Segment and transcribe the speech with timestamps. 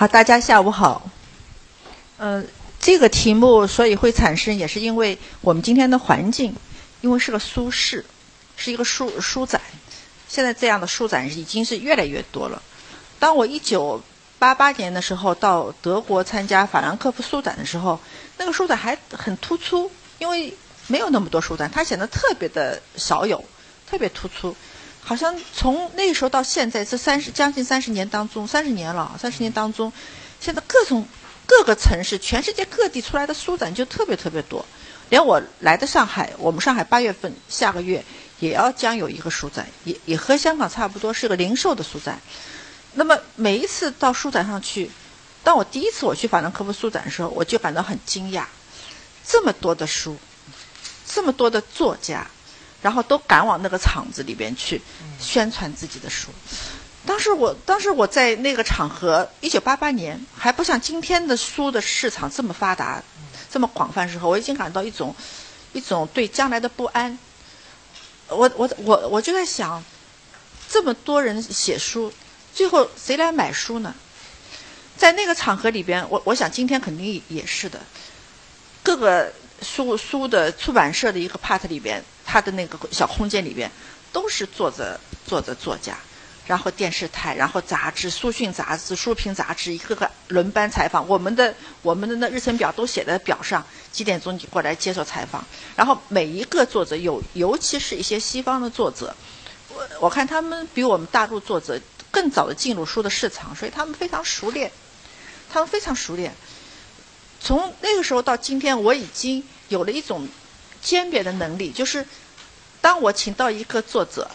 [0.00, 1.10] 好，大家下午好。
[2.16, 2.42] 呃，
[2.80, 6.56] 这个题目所以会产生，也是因为我们今天的环境，
[7.02, 8.02] 因为是个书市，
[8.56, 9.60] 是一个书书展。
[10.26, 12.62] 现在这样的书展已经是越来越多了。
[13.18, 14.02] 当我一九
[14.38, 18.00] 八八年的时候到德国参加法兰克福书展的时候，
[18.38, 20.54] 那个书展还很突出，因为
[20.86, 23.44] 没有那么多书展，它显得特别的少有，
[23.86, 24.56] 特别突出。
[25.02, 29.92] 好像从那时候到现在这三十将近三十年当中，三十年了，三十年当中，
[30.40, 31.06] 现在各种
[31.46, 34.64] 各个城市，全世界各地出来的书展就特别特别多。
[35.08, 38.04] 连我来的上海，我们上海八月份下个月
[38.38, 42.20] 也要将有一个书展，也也和香港差不多，是个零售的书展。
[42.94, 44.88] 那么每一次到书展上去，
[45.42, 48.44] 当我第一次我去法兰克福书展的时候，我就感到很惊讶，
[49.26, 50.16] 这么多的书，
[51.06, 52.24] 这么多的作家。
[52.82, 54.80] 然后都赶往那个厂子里边去
[55.18, 56.30] 宣传自己的书。
[57.06, 63.02] 当时我，当时我在那个场合，一九八八年还不像今天的书的市场这么发达、
[63.50, 65.16] 这么广泛时候，我已经感到一种
[65.72, 67.18] 一种对将来的不安。
[68.28, 69.82] 我我我我就在想，
[70.68, 72.12] 这么多人写书，
[72.54, 73.94] 最后谁来买书呢？
[74.96, 77.80] 在那个场合里边，我我想今天肯定也是的。
[78.82, 82.04] 各个书书的出版社的一个 part 里边。
[82.30, 83.68] 他的那个小空间里边，
[84.12, 85.96] 都是坐着坐着作家，
[86.46, 91.08] 然后电视台，然后杂志、书讯杂志、书评杂志，一个个轮班采访。
[91.08, 95.44] 我们的我们的那日程表都写在表上，几点钟你过来接受采访。
[95.74, 99.12] 然后每一个作者有，尤其是一些西方的作者，
[99.68, 101.80] 我我看他们比我们大陆作者
[102.12, 104.70] 更早的进入书的市场，所以他们非常熟练，
[105.52, 106.32] 他们非常熟练。
[107.40, 110.28] 从那个时候到今天，我已经有了一种。
[110.82, 112.06] 鉴别的能力，就是
[112.80, 114.30] 当我请到一个作者，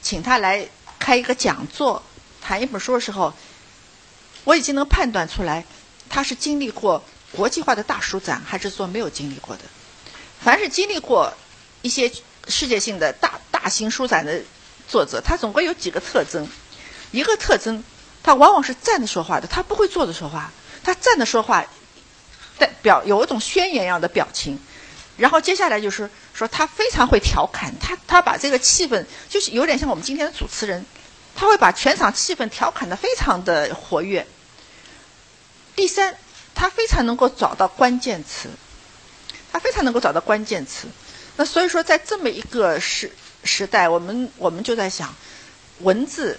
[0.00, 2.02] 请他来开一个讲座、
[2.40, 3.32] 谈一本书的时候，
[4.44, 5.64] 我已经能判断出来，
[6.08, 7.02] 他是经历过
[7.32, 9.62] 国际化的大书展，还是说没有经历过的。
[10.42, 11.32] 凡是经历过
[11.82, 12.10] 一些
[12.48, 14.40] 世界性的大大型书展的
[14.88, 16.48] 作者，他总归有几个特征。
[17.10, 17.82] 一个特征，
[18.22, 20.52] 他往往是站着说话的，他不会坐着说话。
[20.82, 21.66] 他站着说话，
[22.58, 24.58] 代表有一种宣言一样的表情。
[25.20, 30.86] 然后接下来就是说，他非常会调侃，他他把这个气氛，就是有点像我们今天的主持人，
[31.36, 34.26] 他会把全场气氛调侃的非常的活跃。
[35.76, 36.16] 第三，
[36.54, 38.48] 他非常能够找到关键词，
[39.52, 40.88] 他非常能够找到关键词。
[41.36, 43.12] 那所以说，在这么一个时
[43.44, 45.14] 时代，我们我们就在想，
[45.80, 46.38] 文字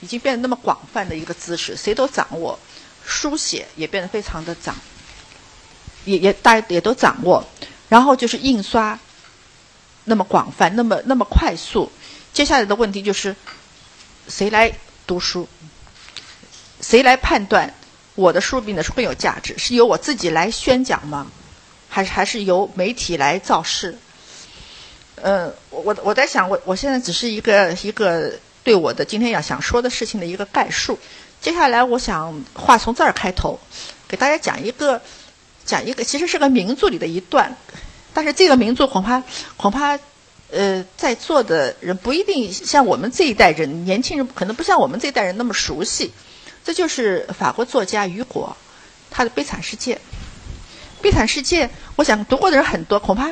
[0.00, 2.58] 已经变得那么广泛的一个知识，谁都掌握，
[3.06, 4.74] 书写也变得非常的掌，
[6.04, 7.44] 也也大家也都掌握。
[7.88, 8.98] 然后就是印刷，
[10.04, 11.90] 那么广泛，那么那么快速。
[12.32, 13.34] 接下来的问题就是，
[14.28, 14.72] 谁来
[15.06, 15.48] 读书？
[16.80, 17.74] 谁来判断
[18.14, 19.56] 我的书比你的书更有价值？
[19.56, 21.26] 是由我自己来宣讲吗？
[21.88, 23.96] 还是还是由媒体来造势？
[25.16, 28.32] 嗯，我我在想，我我现在只是一个一个
[28.62, 30.98] 对我的今天要想说的事情的一个概述。
[31.40, 33.58] 接下来，我想话从这儿开头，
[34.06, 35.00] 给大家讲一个。
[35.68, 37.54] 讲一个，其实是个名著里的一段，
[38.14, 39.22] 但是这个名著恐怕
[39.58, 39.98] 恐怕，
[40.50, 46.10] 呃，在座的人不一定像我们这一代人，年轻人可能不像我们这一代人那么熟悉。
[46.64, 48.56] 这就是法国作家雨果
[49.10, 49.94] 他的《悲惨世界》。
[51.02, 53.30] 《悲惨世界》，我想读过的人很多，恐怕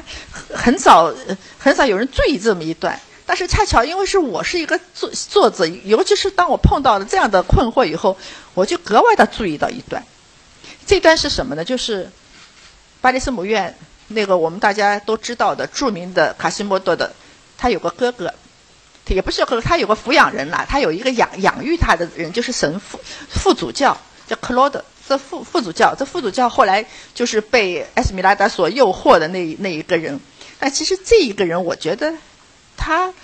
[0.52, 1.12] 很少
[1.58, 3.00] 很少有人注意这么一段。
[3.24, 8.16] 但是恰巧因为是我是一个作作者，尤其是当我碰到了这样的困惑以后，
[8.52, 10.04] 我就格外的注意到一段。
[10.86, 11.64] 这段是什么呢？
[11.64, 12.10] 就是。
[13.06, 13.72] 巴黎圣母院
[14.08, 17.14] 那个我们大家都知道的著名的卡西莫多的，
[17.56, 18.34] 他有个哥哥，
[19.06, 22.98] 也不是哥哥，他有个抚养人啦，他有一个养养育他的人，就是神父
[23.30, 23.96] 副主教
[24.26, 24.84] 叫克罗德。
[25.06, 26.84] 这副副主教，这副主教后来
[27.14, 30.18] 就是被艾斯米拉达所诱惑的那那一个人。
[30.58, 32.12] 但其实这一个人，我觉得
[32.76, 33.14] 他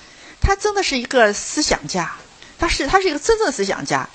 [0.40, 2.08] 他真的是一个思想家，
[2.56, 4.08] 他是他是一个真正思想家。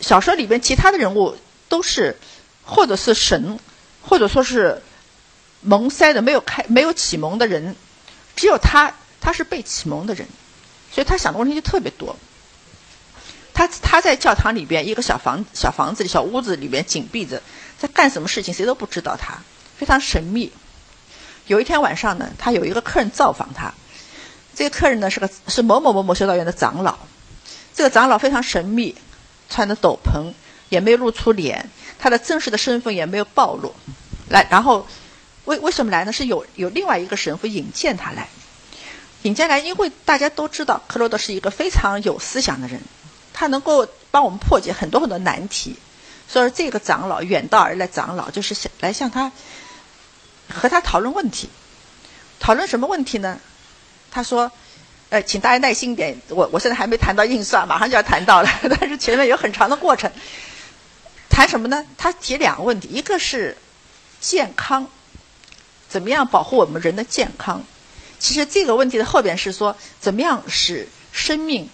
[0.00, 1.36] 小说里边其他的人物
[1.68, 2.16] 都是
[2.62, 3.58] 或者是神。
[4.08, 4.82] 或者说是
[5.60, 7.74] 蒙塞的、没有开、没有启蒙的人，
[8.36, 10.28] 只有他，他是被启蒙的人，
[10.92, 12.16] 所以他想的问题就特别多。
[13.52, 17.42] 他他在教堂里边一个小房小房子里、小屋子里边紧闭着，
[17.78, 19.38] 在干什么事情，谁都不知道他，
[19.76, 20.52] 非常神秘。
[21.46, 23.72] 有一天晚上呢，他有一个客人造访他，
[24.54, 26.98] 这个客人呢是个是某某某某修道院的长老，
[27.74, 28.94] 这个长老非常神秘，
[29.48, 30.32] 穿着斗篷，
[30.68, 31.68] 也没有露出脸。
[31.98, 33.74] 他的真实的身份也没有暴露，
[34.28, 34.86] 来，然后
[35.46, 36.12] 为为什么来呢？
[36.12, 38.28] 是有有另外一个神父引荐他来，
[39.22, 42.80] 引荐来，因为大家都知道克罗德是一个非常有思想的人，
[43.32, 45.76] 他能够帮我们破解很多很多难题，
[46.28, 49.32] 所以这个长老远道而来，长老就是想来向他
[50.52, 51.48] 和他讨论问题。
[52.38, 53.40] 讨论什么问题呢？
[54.10, 54.52] 他说
[55.08, 60.10] ：“呃，请大家耐心一点，我我现在还没谈到印刷，马上就要谈到了， 但是前面有很长的过程。
[61.36, 61.84] 谈什么呢？
[61.98, 63.58] 他提两个问题，一个是
[64.22, 64.88] 健康，
[65.86, 67.62] 怎么样保护我们人的健康？
[68.18, 71.68] 其实这个问题的后边是说，怎么样使生命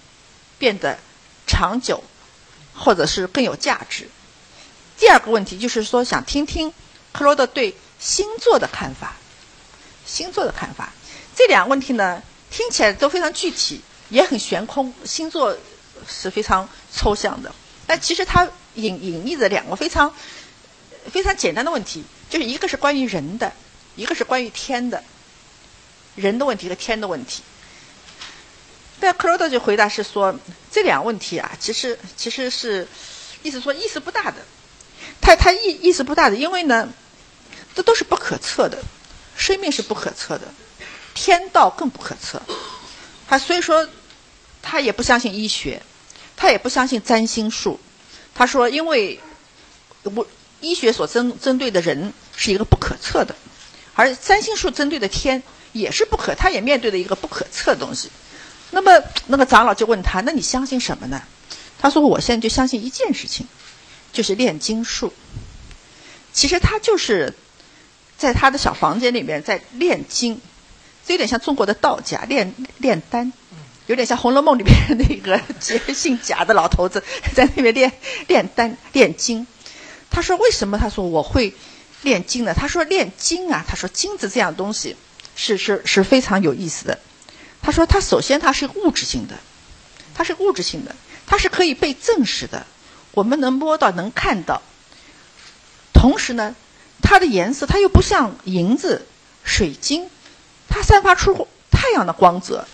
[0.58, 0.98] 变得
[1.46, 2.02] 长久，
[2.74, 4.08] 或者是更有价值？
[4.98, 6.74] 第二个问题就是说，想听听
[7.12, 9.14] 克罗德对星座的看法。”
[10.04, 10.92] 星座的看法，
[11.36, 12.20] 这两个问题呢，
[12.50, 14.92] 听起来都非常具体，也很悬空。
[15.04, 15.56] 星座
[16.08, 17.54] 是非常抽象的，
[17.86, 20.14] 但其实它隐隐匿着两个非常
[21.10, 23.52] 非常简单的问题，就是一个是关于人的，
[23.96, 25.02] 一个是关于天的。
[26.14, 27.42] 人的问题和天的问题。
[29.00, 30.38] 但克罗德就回答是说，
[30.70, 32.86] 这两个问题啊，其实其实是
[33.42, 34.36] 意思说意思不大的，
[35.20, 36.88] 他他意意思不大的，因为呢，
[37.74, 38.82] 这都是不可测的。
[39.34, 40.46] 生命是不可测的，
[41.14, 42.40] 天道更不可测。
[43.26, 43.88] 他所以说，
[44.60, 45.82] 他也不相信医学，
[46.36, 47.80] 他也不相信占星术。
[48.34, 49.20] 他说，因为
[50.02, 50.26] 我
[50.60, 53.34] 医学所针针对的人是一个不可测的，
[53.94, 55.42] 而占星术针对的天
[55.72, 58.10] 也是不可，他也面对的一个不可测的东西。
[58.70, 61.22] 那么那个长老就问他：“那你相信什么呢？”
[61.78, 63.46] 他说：“我现在就相信一件事情，
[64.12, 65.12] 就是炼金术。
[66.32, 67.34] 其实他就是。”
[68.14, 70.40] 在他的小房间里面，在炼金，
[71.04, 73.32] 这有点像中国的道家炼炼丹，
[73.86, 75.40] 有点像《红楼梦》里边那个
[75.94, 77.02] 姓贾的老头子
[77.34, 77.92] 在那边炼
[78.28, 79.46] 炼丹炼金。
[80.10, 81.54] 他说：“为什么？”他说：“我会
[82.02, 84.96] 炼金呢。”他说：“炼金啊，他说金子这样东西
[85.34, 86.98] 是是是非常有意思的。
[87.62, 89.36] 他说，它首先它是物质性的，
[90.14, 90.94] 它是物质性的，
[91.26, 92.66] 它是可以被证实的，
[93.12, 94.62] 我们能摸到，能看到。
[95.92, 96.54] 同时呢。”
[97.04, 99.06] 它的颜色，它又不像银子、
[99.42, 100.08] 水晶，
[100.68, 102.68] 它散发出太阳的光泽，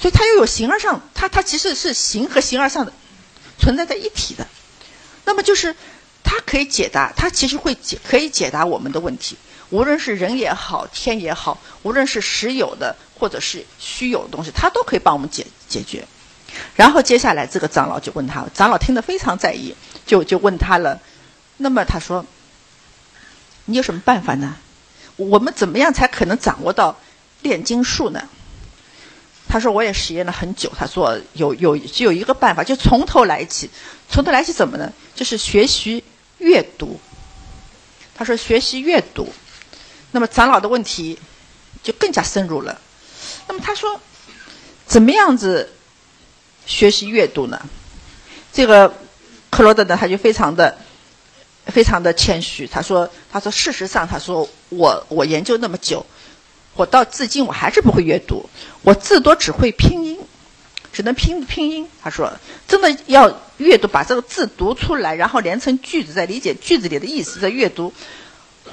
[0.00, 2.92] 所以它又有形而上，它它其实是形和形而上的
[3.58, 4.46] 存在在一体的。
[5.24, 5.76] 那么就是
[6.24, 9.36] 它可以解答，它其实会解可以解答我们的问题，
[9.68, 16.06] 无论是人也好，天也好，无论是实有的或者是虚有的东西，它都可以帮我们解解决。
[16.74, 19.74] 然后接下来这个长老就问他，长老听得非常在意，
[20.06, 21.00] 就就问他了。
[21.58, 22.24] 那么他说。
[23.66, 24.56] 你有什么办法呢？
[25.14, 26.98] 我们怎么样才可能掌握到
[27.42, 28.28] 炼金术呢？
[29.50, 30.70] 他说我也实验了很久。
[30.78, 33.68] 他说有有只有一个办法，就从头来起。
[34.08, 34.92] 从头来起怎么呢？
[35.14, 36.04] 就是学习
[36.38, 37.00] 阅读。
[38.14, 39.32] 他说学习阅读。
[40.12, 41.18] 那么长老的问题
[41.82, 42.80] 就更加深入了。
[43.48, 44.00] 那么他说
[44.86, 45.72] 怎么样子
[46.66, 47.60] 学习阅读呢？
[48.52, 48.94] 这个
[49.50, 50.78] 克罗德呢，他就非常的。
[51.66, 56.04] 非常的谦虚，他说：“他说事实上，他说我我研究那么久，
[56.74, 58.48] 我到至今我还是不会阅读，
[58.82, 60.18] 我至多只会拼音，
[60.92, 62.32] 只能拼拼音。”他说
[62.66, 67.92] ：“真的要阅读，把这个字读出来，然后连成句子，再理解句子里的意思，再阅读，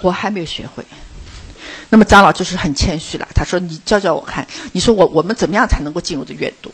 [0.01, 0.85] 我还没有学会。”
[1.89, 6.71] 那么张老就是很谦虚了，他说：“你教教我看，你说我我们怎么样才能够进入这阅读？”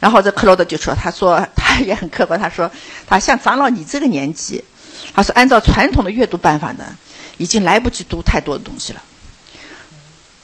[0.00, 2.70] 然后这克罗德就说：“他说他也很客观，他说
[3.06, 4.64] 他像长老你这个年纪。”
[5.14, 6.96] 他说：“按照传统的阅读办法呢，
[7.36, 9.02] 已经来不及读太多的东西了。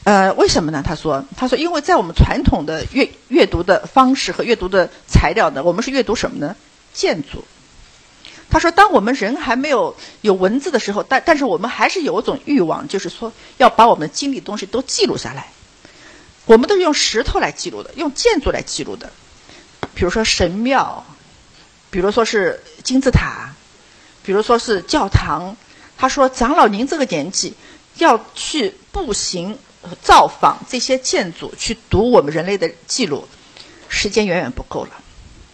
[0.07, 0.85] 呃，为什么呢？
[0.87, 6.55] 他说：他说，因为在我们传统的阅阅读的方式和阅读的材料呢，我们是阅读什么呢？
[6.95, 7.45] 建筑。
[8.49, 15.49] 他说，当我们人还没有有文字的时候，但但是我们还是有一种欲望，就是说要把我们经历的东西都记录下来。
[16.45, 19.11] 我们都是用石头来记录的，用建筑来记录的，
[19.93, 21.05] 比如说神庙，
[21.91, 23.53] 比如说是金字塔。”
[24.23, 25.57] 比如说是教堂，
[25.97, 27.55] 他说：“长老，您这个年纪
[27.99, 29.57] 要去步行
[30.03, 33.27] 造访这些建筑，去读我们人类的记录，
[33.89, 34.91] 时间远远不够了，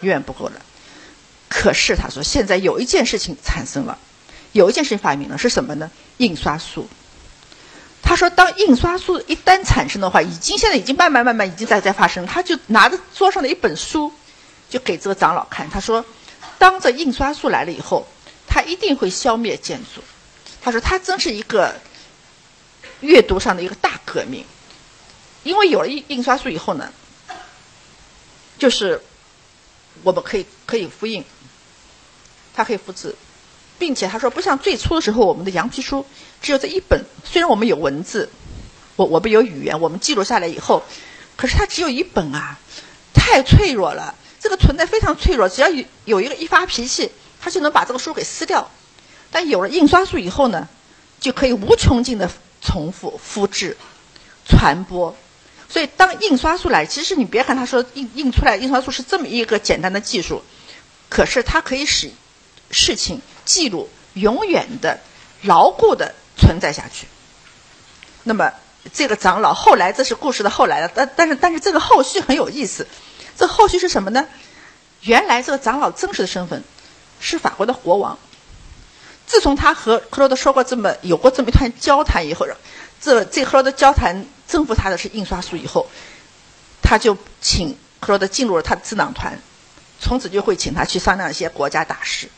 [0.01, 0.61] 远远不够了。
[1.49, 3.99] 可是他说，现在有一件事情产生了，
[4.53, 5.91] 有一件事情发明了，是什么呢？
[6.17, 6.89] 印刷术。
[8.03, 12.27] 他说，当印刷术一旦产生的话，已经现在已经慢慢慢慢已经在在发生。
[12.27, 14.13] 他就拿着桌上的一本书，
[14.71, 15.69] 就给这个长老看。
[15.69, 16.05] 他说，
[16.59, 18.07] 当这印刷术来了以后。”
[18.45, 20.03] 他一定会消灭建筑。
[20.61, 21.75] 他说：“他真是一个
[23.03, 24.45] 阅读上的一个大革命，
[25.45, 26.91] 因为有了印印刷术以后呢，
[28.59, 29.03] 就是
[30.03, 31.23] 我们可以可以复印，
[32.55, 33.15] 它可以复制，
[33.79, 36.07] 并且他说不像最初的时候，我们的羊皮书
[36.41, 37.05] 只有这一本。
[37.25, 38.31] 虽然我们有文字，
[38.97, 40.83] 我我们有语言，我们记录下来以后，
[41.37, 42.59] 可是它只有一本啊，
[43.13, 44.15] 太脆弱了。
[44.41, 47.13] 这个存在非常脆弱，只要有有一个一发脾气。”
[47.45, 48.71] 他就能把这个书给撕掉，
[49.33, 50.69] 但有了印刷术以后呢，
[51.19, 52.31] 就可以无穷尽的
[52.63, 53.77] 重复、复制、
[54.49, 55.15] 传播。
[55.69, 60.43] 所以，当印刷术来，其实你别看他说印印出来，印刷术是这么一个简单的技术，
[61.09, 62.11] 可是它可以使
[62.71, 65.01] 事情记录永远的、
[65.43, 67.07] 牢固的存在下去。
[68.25, 68.53] 那么，
[68.93, 72.87] 这个长老后来，这是故事的后来了，但但是但是这个后续很有意思。
[73.37, 74.29] 这后续是什么呢？
[75.01, 76.63] 原来这个长老真实的身份
[77.19, 78.19] 是法国的国王。
[79.33, 82.47] 自从他和克罗德说过这么有过这么一段交谈以后，
[83.01, 85.89] 这这克罗德交谈征服他的是印刷术以后，
[86.83, 89.41] 他就请克罗德进入了他的智囊团，
[89.99, 92.29] 从此就会请他去商量一些国家大事。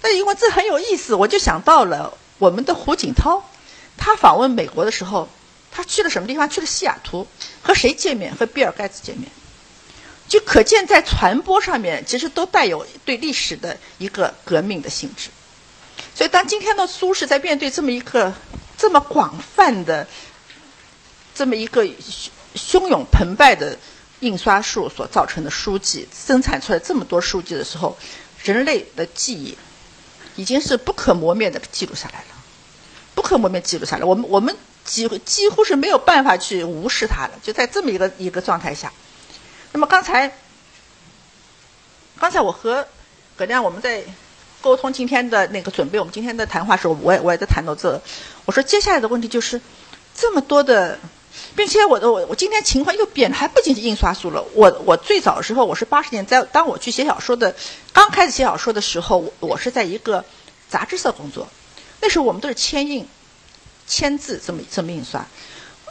[0.00, 3.44] 那因为这很有意思，我就想到了我们的胡锦涛，
[3.98, 5.28] 他访问美国的时候，
[5.70, 6.48] 他去了什么地方？
[6.48, 7.26] 去了西雅图，
[7.62, 8.34] 和谁见面？
[8.34, 9.30] 和比尔盖茨见面。
[10.26, 15.28] 就可见在传播上面，其实都带有对历史的一个革命的性质。
[16.14, 18.34] 所以，当今天的苏轼在面对这么一个
[18.76, 20.06] 这么广泛的、
[21.34, 23.78] 这么一个汹汹涌澎湃的
[24.20, 27.96] 印刷术所造成的书籍，生产出来这么多书籍的时候，
[28.42, 29.56] 人类的记忆
[30.36, 32.34] 已经是不可磨灭的记录下来了，
[33.14, 34.04] 不可磨灭记录下来。
[34.04, 38.92] 我们我们几乎几乎是没有办法去无视它的，就在这么一个一个状态下。
[39.72, 40.36] 那么刚才，
[42.18, 42.86] 刚才我和
[43.36, 44.04] 葛亮我们在。
[44.60, 48.00] 沟通今天的那个准备，我们今天的谈话时候，我也我也在谈到这。
[48.44, 49.60] 我说接下来的问题就是，
[50.14, 50.98] 这么多的，
[51.56, 54.44] 并且我的我我今天情况又变了，还不仅是印刷术了。
[54.54, 57.54] 我我最早的时候，我是八十年在当我去写小说的，
[57.92, 60.24] 刚开始写小说的时候，我我是在一个
[60.68, 61.48] 杂志社工作。
[62.00, 63.06] 那时候我们都是签印、
[63.86, 65.26] 签字这么这么印刷，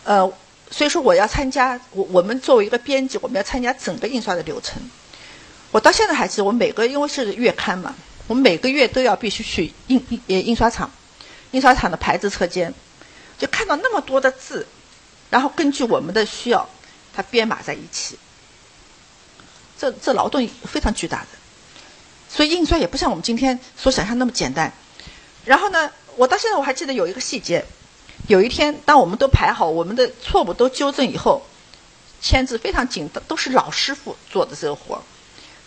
[0.03, 0.31] 呃，
[0.69, 4.81] 所以说我要参加我我们作为一个编辑，我们要参加整个印刷的流程。
[5.71, 7.95] 我到现在还记得，我每个因为是月刊嘛。
[8.29, 10.91] 我们每个月都要必须去印印印刷厂，
[11.49, 12.71] 印刷厂的牌子车间，
[13.39, 14.67] 就看到那么多的字，
[15.31, 16.69] 然后根据我们的需要，
[17.11, 18.19] 它编码在一起。
[19.79, 21.27] 这这劳动非常巨大的，
[22.29, 24.71] 所以印刷也不像我们今天所想象那么简单。
[25.43, 27.65] 然后呢，我到现在我还记得有一个细节，
[28.27, 31.41] 有一天当我们都排好，我们的错误都纠正以后，
[32.21, 35.01] 签字非常紧的，都是老师傅做的这个活儿。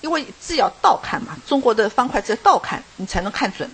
[0.02, 3.70] 因为字要倒看嘛，中国的方块字要倒看，你才能看准。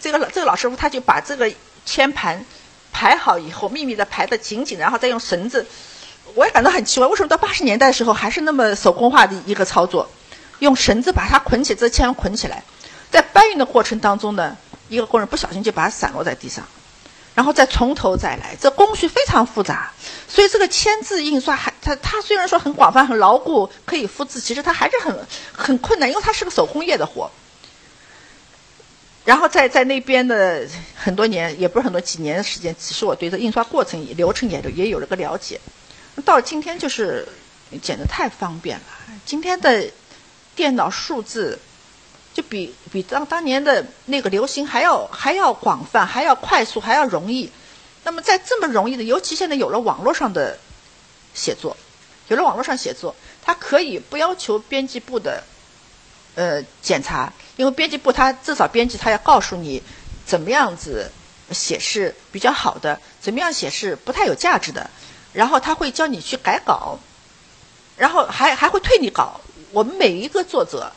[0.00, 1.52] 这个老这个老师傅他就把这个
[1.84, 2.42] 签盘
[2.90, 5.66] 排好以后，秘密的排得紧紧，然后再用绳子。
[6.34, 10.08] 我也感到很奇怪，为什么到八十年代的时候还是那么手工化的一个操作？
[10.60, 12.62] 用绳子把它捆起，这签捆起来，
[13.10, 14.56] 在搬运的过程当中呢，
[14.88, 16.64] 一个工人不小心就把它散落在地上。
[17.34, 19.92] 然后再从头再来，这工序非常复杂，
[20.28, 27.30] 所以这个签字印刷还它它虽然说很广泛很牢固可以复制，其实它还是很很困难，因为它是个手工业的活。
[29.24, 35.60] 然后在在那边的很多年，也不是很多几年的时间，其实我对这印刷过程流程也也有了个了解。
[36.24, 37.26] 到今天就是
[37.80, 38.84] 简直太方便了，
[39.24, 39.88] 今天的
[40.54, 41.58] 电脑数字。
[42.32, 47.50] 就比比当当年的那个流行还要还要广泛，还要快速，还要容易。
[48.04, 50.58] 那么在这么容易的，尤其现在有了网络上的
[51.34, 51.76] 写作，
[52.28, 55.42] 有了网络上写作，它可以不要求编辑部的
[56.36, 59.82] 呃检查，因为编辑部它至少编辑他要告诉你
[60.24, 61.10] 怎么样子
[61.50, 64.88] 写是比较好的，怎么样写是不太有价值的，
[65.32, 66.98] 然后他会教你去改稿，
[67.96, 69.40] 然后还还会退你稿。
[69.72, 70.92] 我们每一个作者。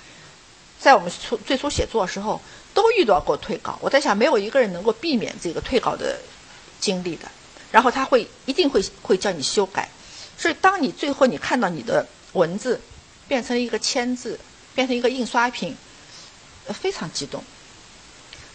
[0.83, 2.41] 在我们初最初写作的时候，
[2.73, 3.79] 都遇到过退稿。
[3.79, 6.19] 我在想，没有一个人能够避免这个退稿的
[6.81, 7.31] 经历的。
[7.71, 9.87] 然后他会一定会会叫你修改。
[10.37, 12.81] 所以，当你最后你看到你的文字
[13.29, 14.37] 变成一个签字，
[14.75, 15.73] 变成一个印刷品，
[16.67, 17.41] 非常激动。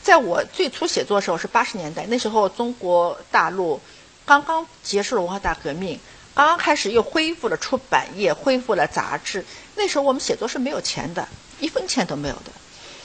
[0.03, 3.81] 在我最初写作的时候是八十年代，那时候中国大陆
[4.27, 5.99] 刚刚结束了文化大革命，
[6.35, 9.43] 刚刚开始又恢复了出版业，恢复了杂志。
[9.77, 11.27] 那时候我们写作是没有钱的。
[11.61, 12.53] 一分钱都没有的，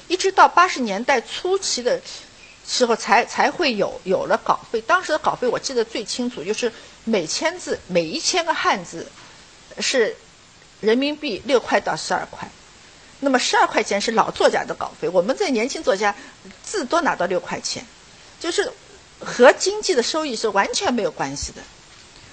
[0.08, 2.00] 一直到八十年代初期的
[2.68, 4.80] 时候，才才会有有了稿费。
[4.82, 6.72] 当时的稿费我记得最清楚，就是
[7.04, 9.08] 每千字每一千个汉字
[9.80, 10.16] 是
[10.80, 12.48] 人民币六块到十二块。
[13.20, 16.14] 那么十二块钱是老作家的稿费，我们这年轻作家
[16.64, 17.86] 字多拿到六块钱，
[18.40, 18.72] 就是
[19.20, 21.62] 和经济的收益是完全没有关系的，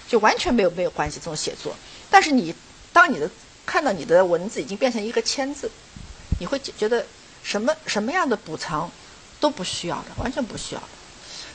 [0.08, 1.74] 就完全没有没有关系这种写作。
[2.10, 2.54] 但是你
[2.92, 3.30] 当你的
[3.64, 5.70] 看到你的文字已经变成一个签字。
[6.40, 7.06] 你会觉得
[7.44, 8.90] 什么什么样的补偿
[9.38, 10.88] 都不需要的，完全不需要的。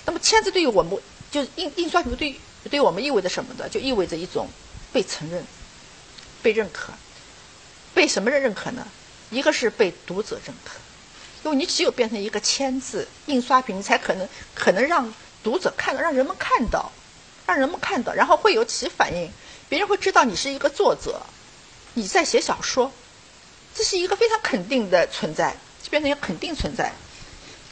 [0.05, 0.97] 那么签字对于我们，
[1.31, 2.39] 就印印刷品对
[2.69, 3.67] 对我们意味着什么的？
[3.67, 4.47] 就意味着一种
[4.93, 5.43] 被承认、
[6.41, 6.93] 被认可。
[7.95, 8.85] 被什么人认可呢？
[9.31, 10.75] 一个是被读者认可，
[11.43, 15.11] 因为你只有变成一个签字印刷品，你才可能可能让
[15.43, 16.91] 读者看到，让人们看到，
[17.47, 19.31] 让人们看到，然后会有起反应，
[19.69, 21.21] 别人会知道你是一个作者，
[21.93, 22.91] 你在写小说，
[23.75, 25.53] 这是一个非常肯定的存在，
[25.83, 26.91] 就变成一个肯定存在。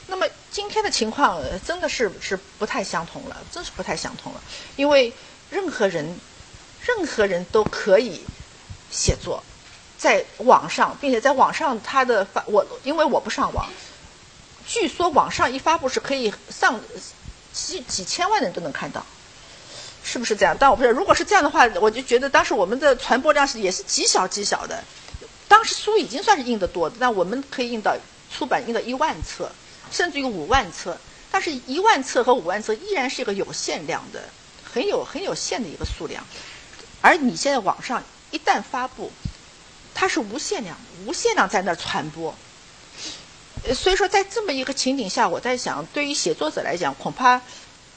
[0.08, 4.44] 那么今天的情况真的是是不太相同了，真是不太相同了，
[4.76, 5.14] 因为
[5.50, 6.20] 任何人，
[6.82, 8.22] 任何人都可以
[8.92, 9.42] 写作。
[9.98, 13.70] 在网上，并且在网上，他的发我因为我不上网，
[14.68, 16.78] 据说网上一发布是可以上
[17.54, 19.06] 几几千万人都能看到，
[20.04, 20.54] 是不是这样？
[20.60, 24.84] 但我不知道，如果是这样的话，我就觉得当时我们的传播量是也是极小极小的。
[25.54, 27.96] 当时书已经算是印得多的，但我们可以印到
[28.36, 29.52] 出版印到一万册，
[29.92, 30.98] 甚至于五万册。
[31.30, 34.24] 但是一万册和五万册依然是一个有限量的，
[34.64, 36.26] 很有很有限的一个数量。
[37.02, 39.12] 而你现在网上一旦发布，
[39.94, 42.34] 它是无限量，无限量在那儿传播。
[43.76, 47.40] 所以说，在这么一个情景下，我在想，对于写作者来讲，恐怕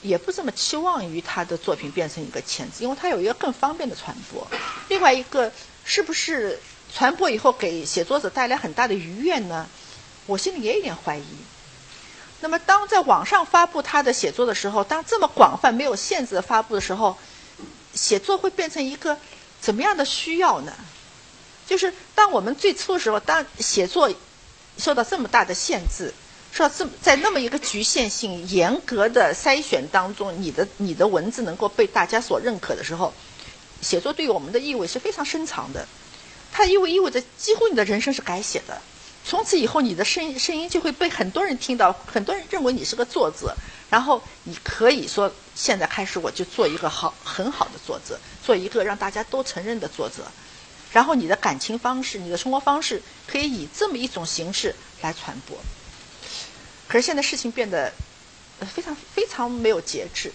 [0.02, 4.46] 也不这么期望于他的作品变成一个签字，因为他有一个更方便的传播。
[4.88, 5.50] 另外一个，
[5.84, 6.60] 是不是
[6.96, 9.68] 传播以后给写作者带来很大的愉悦呢？
[10.24, 11.24] 我心里也有点怀疑。
[12.40, 17.14] 那么，当在网上发布他的写作的时候，当这么广泛、没有限制的发布的时候，
[17.92, 19.18] 写作会变成一个
[19.60, 20.72] 怎么样的需要呢？
[21.66, 24.10] 就是当我们最初的时候，当写作
[24.78, 26.14] 受到这么大的限制，
[26.50, 33.12] 受到这么在那么一个局限性、严格的筛选当中，你的你的文字能够被大家所认可的时候，
[33.82, 35.86] 写作对于我们的意味是非常深长的。
[36.52, 38.80] 它意味意味着几乎你的人生是改写的，
[39.24, 43.54] 从此以后你的声音声音就会被很多人听到，很多人认为你是个作者，
[43.90, 50.24] 然后你可以说现在开始我就做一个好很好的作者，做一个让大家都承认的作者。
[50.92, 55.58] 然后你的感情方式、你的生活方式可以以这么一种形式来传播。
[56.88, 57.92] 可是现在事情变得
[58.72, 60.32] 非常非常没有节制，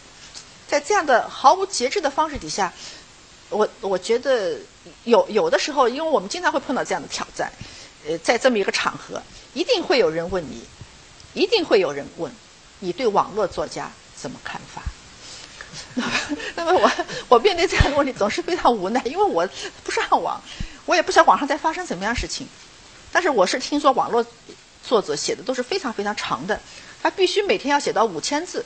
[0.68, 2.72] 在这样的毫无节制的方式底下，
[3.52, 4.58] 我我觉得
[5.04, 7.52] 有有的时候，因为我们经常会碰到这样的挑战，
[8.08, 9.22] 呃，在这么一个场合，
[9.54, 10.64] 一定会有人问你，
[11.34, 12.32] 一定会有人问
[12.80, 14.82] 你对网络作家怎么看法。
[16.56, 16.92] 那么我
[17.30, 19.48] 我面对这样的问题总是非常无奈，因为我
[19.84, 20.42] 不上网，
[20.86, 22.48] 我也不晓得网上在发生什么样事情。
[23.12, 24.26] 但是我是听说网络
[24.84, 26.60] 作者写的都是非常非常长的，
[27.04, 28.66] 他必须每天要写到五千字。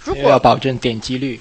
[0.00, 1.40] 如果要保证点击率，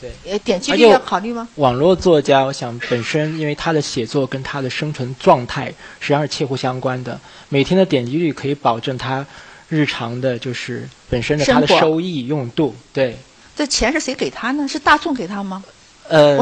[0.00, 1.48] 对，呃，点击率要考虑吗？
[1.54, 5.66] 网络作家，我想本身因为他的写作跟他的生存状态
[6.00, 9.24] 实际上是切互相关的，每天的点击率可以保证他
[9.68, 13.16] 日常的就是本身的他的收益用度，对。
[13.56, 14.66] 这钱是谁给他呢？
[14.66, 15.62] 是大众给他吗？
[16.08, 16.38] 呃，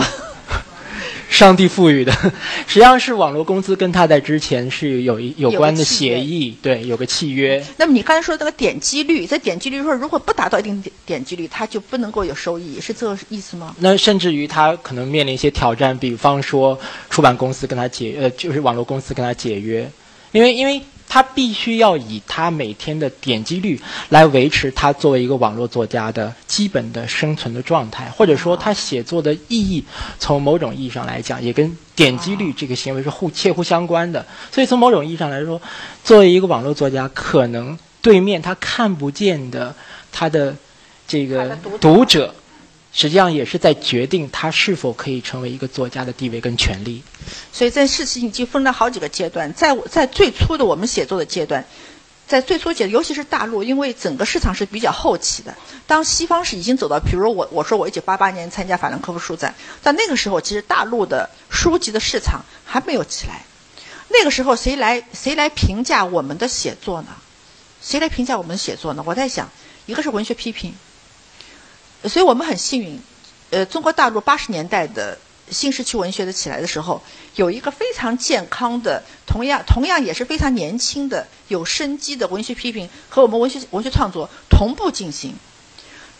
[1.32, 2.12] 上帝赋予的，
[2.68, 7.64] 实际上是网络公司跟他在之前是有一有关的协议，对，有个契约。
[7.78, 13.74] 那么你刚才说那个点击率，在点击率说如果不达到一定点点击率，他就不能够有收益，是这个意思吗？
[13.78, 19.90] 那甚至于他可能面临一些挑战，比方说出版公司跟他解呃，就是网络公司跟他解约，
[20.32, 20.80] 因为因为。
[21.12, 29.84] 他必须要以他每天的点击率来维持他作为一个网络作家的基本的生存的状态，或者说他写作的意义，
[30.18, 34.24] 从某种意义上来讲，也跟点击率这个行为是互切互相关的。
[34.50, 35.60] 所以从某种意义上来说，
[36.02, 39.74] 作为一个网络作家，可能对面他看不见的
[40.10, 40.56] 他的
[41.06, 42.34] 这个读者。
[42.92, 47.02] 实际上也是在决定他是否可以成为一个作家的地位跟权利。
[47.52, 51.64] 所以这事情已经分了好几个阶段，在在最初的我们写作的阶段，
[52.26, 55.54] 在最初阶，尤其是大陆，因为整个市场是比较后期的。
[55.86, 63.42] 当西方是已经走到，比如我我说我一九八八年参加法兰克福书展，但那个时候其实大陆的书籍的市场还没有起来。
[64.08, 67.08] 那个时候谁来谁来评价我们的写作呢？
[67.80, 69.02] 谁来评价我们的写作呢？
[69.06, 69.50] 我在想，
[69.86, 70.74] 一个是文学批评。
[72.08, 73.00] 所以我们很幸运，
[73.50, 75.18] 呃，中国大陆八十年代的
[75.50, 77.02] 新时期文学的起来的时候，
[77.36, 85.34] 有一个非常健康的，同样同样也是非常年轻的、有生机的文学批评和我们文学文学创作同步进行。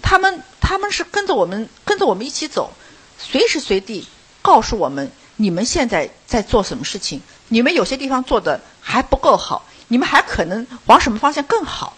[0.02, 2.72] 他们他们是跟着我们跟着我们一起走，
[3.18, 4.06] 随时随地
[4.42, 11.96] 告诉我们你们现在在做什么事情，你们有些地方做的还不够好，你们还可能往什么方向更好。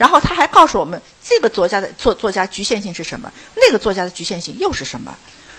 [0.00, 3.30] 然后他还告诉我们，这个作家的作作家局限性是什么？
[3.54, 5.14] 那个作家的局限性又是什么？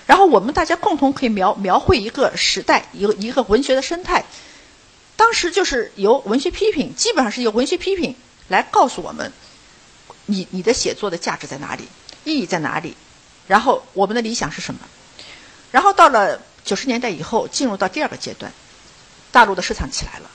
[0.08, 4.26] 然后我们大家共同可以描描绘一个时代，一个一个文学的生态。
[5.16, 8.16] 当时就是由文学批评，基本上是由文学批评
[8.48, 9.32] 来告诉我们，
[10.26, 11.88] 你你的写作的价值在哪里，
[12.24, 12.98] 意义在哪里？
[13.46, 14.80] 然后我们的理想是什么？
[15.70, 18.52] 然后到了九十年代以后，进入到第二个阶段，
[19.32, 20.32] 大陆的市场起来了，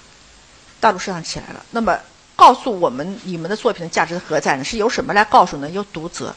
[0.78, 1.98] 大陆市场起来了，那么。
[2.36, 4.62] 告诉我们你们的作品的价值何在呢？
[4.62, 5.68] 是由什么来告诉呢？
[5.70, 6.36] 由读者。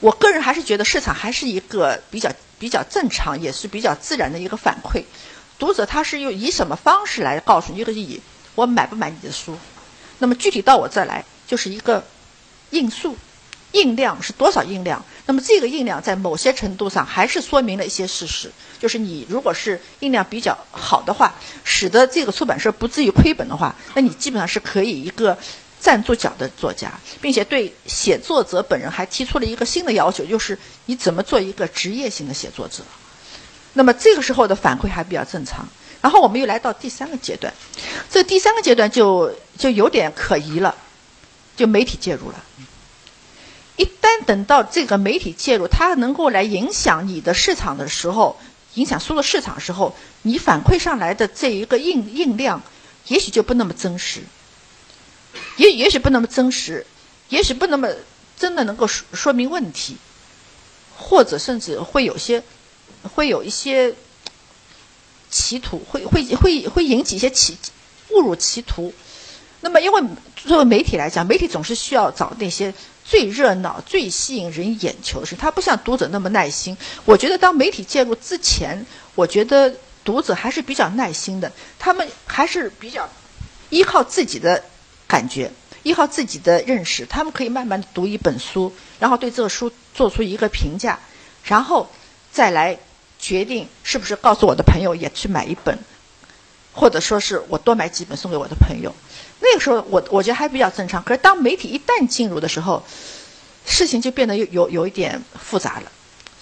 [0.00, 5.04] 我个人还是觉得市场还是一个比较比较正常，也是比较自然的一个反馈。
[5.58, 7.78] 读者他是用以什么方式来告诉你？
[7.78, 8.20] 一个以
[8.56, 9.56] 我买不买你的书？
[10.18, 12.02] 那么具体到我这来，就是一个
[12.70, 13.16] 应数。
[13.72, 15.04] 印量是多少印量？
[15.26, 25.36] 那么这个印量在某些程度上还是说明了一些事实，就是你如果是印量比较好的话，使得这个出版社不至于亏本的话，那你基本上是可以一个
[25.80, 32.82] 站住脚的作家，并且对写作者本人还提出了一个新的要求，就是你怎么做一个职业性的写作者。
[33.74, 35.66] 那么这个时候的反馈还比较正常。
[36.02, 37.54] 然后我们又来到第三个阶段，
[38.10, 40.74] 这第三个阶段就就有点可疑了，
[41.54, 42.44] 就媒体介入了。
[44.26, 48.38] 等到这个媒体介入，它能够来影响你的市场的时候，
[48.74, 52.62] 影响输入市场时候，你反馈上来的这一个印印量，
[53.08, 54.22] 也许就不那么真实，
[55.56, 56.86] 也也许不那么真实，
[57.28, 57.88] 也许不那么
[58.36, 59.96] 真的能够说说明问题，
[60.96, 62.42] 或者甚至会有些，
[63.14, 63.94] 会有一些
[65.30, 67.56] 歧途，会会会会引起一些歧
[68.10, 68.92] 误入歧途。
[69.60, 70.02] 那么，因为
[70.36, 72.74] 作为媒体来讲，媒体总是需要找那些。
[73.04, 76.76] 最热闹、最吸引人眼球的是，他不像读者那么耐心。
[77.04, 81.50] 我觉得，当媒体介入之前，我觉得读者还是比较耐心的。
[81.78, 83.08] 他们还是比较
[83.70, 84.62] 依靠自己的
[85.06, 85.50] 感觉，
[85.82, 90.98] 依靠自己的认识，他们可以慢慢的读一本书，然后对这个书做出一个评价，
[91.44, 91.90] 然后
[92.30, 92.78] 再来
[93.18, 95.78] 决定是不是告诉我的朋友也去买一本，
[96.72, 98.94] 或者说是我多买几本送给我的朋友。
[99.42, 101.02] 那个时候，我我觉得还比较正常。
[101.02, 102.82] 可是当媒体一旦进入的时候，
[103.66, 105.92] 事情就变得有有有一点复杂了。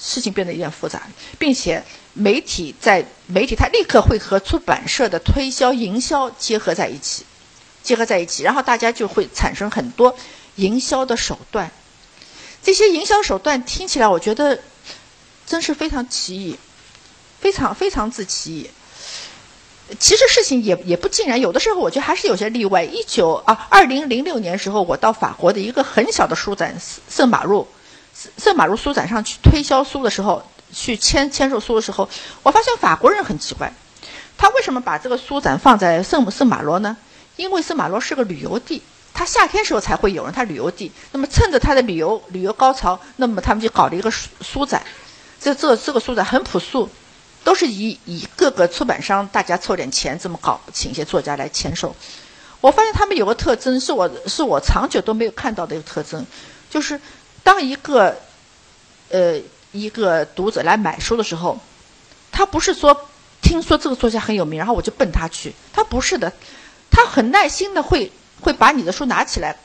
[0.03, 1.03] 事情变得有点复杂，
[1.39, 1.85] 并且
[2.15, 7.27] 媒体在媒体，它立刻会和出版社的推销营销结合在一起，
[7.83, 10.17] 结合在一起，然后大家就会产生很多
[10.55, 11.71] 营销的手段。
[12.63, 14.59] 这些营销手段听起来，我觉得
[15.47, 16.59] 真是非常奇异，
[17.39, 18.71] 非常非常之奇异。
[19.98, 22.85] 其实事情也也不尽然，有的时候我觉得还是有些例外。
[22.85, 26.76] 一九啊，二零零六年时候，我到法国的一个很小的书展
[27.09, 27.66] 圣马路，
[28.38, 32.09] 圣马路书展上去推销书的时候，去签签售书的时候，
[32.42, 33.72] 我发现法国人很奇怪，
[34.38, 36.96] 他为什么把这个书展放在圣圣马罗呢？
[37.37, 40.92] 因为圣马罗是个旅游地，他夏天时候才会有人，他旅游地。
[41.11, 44.83] 那么趁着他的旅游旅游高潮，那么他们就搞了一个书书展，
[45.40, 46.88] 这这这个书展很朴素。
[47.42, 51.94] 都是以以各个出版商大家凑点钱这么搞，请一些作家来签售。
[52.61, 56.26] 我发现他们有个特征，是我是我长久都没有看到的一个特征，
[56.68, 57.00] 就是
[57.42, 58.18] 当一个
[59.09, 59.40] 呃
[59.72, 61.59] 一个读者来买书的时候，
[62.31, 63.09] 他不是说
[63.40, 66.31] 听说这个作家很有名，然后我就奔他去，他不是的，
[66.90, 69.57] 他很耐心的会会把你的书拿起来，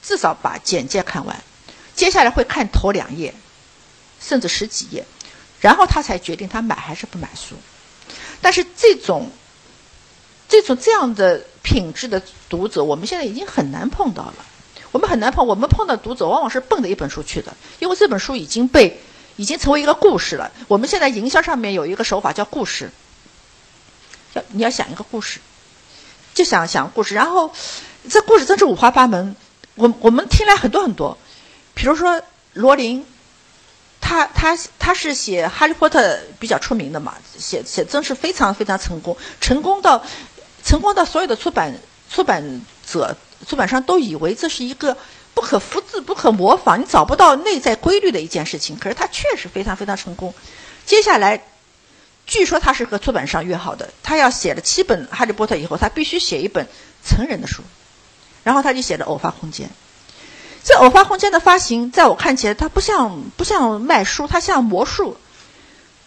[0.00, 1.42] 至少把简介看完，
[1.96, 3.34] 接下来会看头两页，
[4.20, 5.04] 甚至十几页。
[5.66, 7.56] 然后他才决定他买还是不买书，
[8.40, 9.28] 但是这种
[10.48, 14.34] 这种这样的品质的读者，我们现在已经很难碰到了。
[14.92, 19.00] 我们很难碰，我们碰到读者往往是奔着一本书去的，因为这本书已经被
[19.34, 20.52] 已经成为一个故事了。
[20.68, 22.88] 我们现在营销上面有一个手法叫故事，
[24.34, 25.40] 要你要想一个故事，
[26.32, 27.52] 就想想故事，然后
[28.08, 29.34] 这故事真是五花八门。
[29.74, 31.18] 我我们听来很多很多，
[31.74, 33.04] 比如说罗琳。
[34.08, 40.04] 他他他是写《哈利波特》比较出名的嘛，写写真是非常非常成功，成功到
[40.64, 41.74] 成功到所有的出版
[42.08, 43.16] 出版者、
[43.48, 44.96] 出版商都以为这是一个
[45.34, 48.78] 不可复制、不可模仿、你找不到内在规律的一件事情。
[48.78, 50.32] 可是他确实非常非常成功。
[50.84, 51.42] 接下来，
[52.26, 56.68] 据说他是和出版商约好的，他要写了七本《哈利波特》以后，他必须写一本
[57.04, 57.64] 成人的书，
[58.44, 59.66] 然后他就写了《偶发空间》。
[60.66, 65.16] 这偶发空间的发行，在我看起来，它不像不像卖书，它像魔术。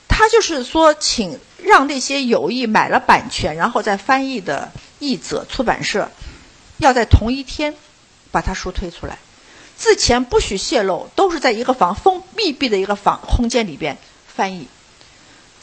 [0.09, 6.11] 它就是说，请让那些有意买了版权，然后再翻译的译者、出版社，
[6.77, 7.73] 要在同一天
[8.31, 9.17] 把它书推出来。
[9.77, 14.67] 之前不许泄露，都是在一个房封密闭的一个房空间里边翻译。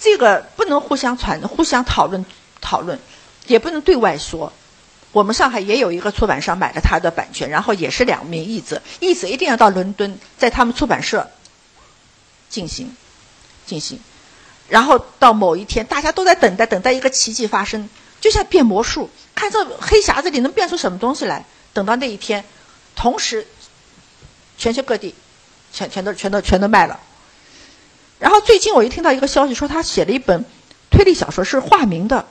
[0.01, 2.25] 这个不能互相传、互相讨论
[2.63, 2.99] 讨论，
[3.47, 4.55] 也不能对外说。
[5.17, 11.31] 我们上海也有一个出版商买了他的版权，然后也是两名译者，译者一定要到伦敦，在他们出版社
[12.51, 12.95] 进行
[13.65, 13.99] 进行，
[14.69, 17.89] 然后到某一天，大家都在等待，等待一个奇迹发生，
[18.21, 21.47] 就像变魔术，看这黑匣子里能变出什么东西来。
[21.73, 22.45] 等到那一天，
[22.95, 23.47] 同时
[24.59, 25.15] 全球各地
[25.73, 27.01] 全全都全都全都卖了。
[28.19, 30.45] 然后最近我又听到一个消息，说他写了一本
[30.91, 32.27] 推理小说，是化名的，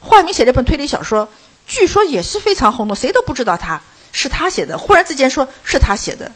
[0.00, 1.26] 化名写了一本推理小说。
[1.70, 3.80] 据说也是非常轰动，谁都不知道他
[4.12, 6.32] 是他写的，忽然之间说是他写的，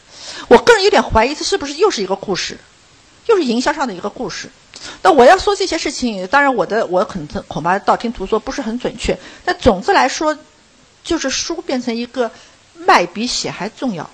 [0.46, 2.56] 我个人有点怀疑，这是不是又是一个故事，
[3.26, 4.48] 又是营销上的一个故事。
[5.02, 9.18] 那我要说这些事情，当然我的我可能恐怕道听途说不是很准确。
[9.44, 10.38] 但总之来说，
[11.02, 12.30] 就是书变成一个
[12.76, 14.08] 卖比写还重要。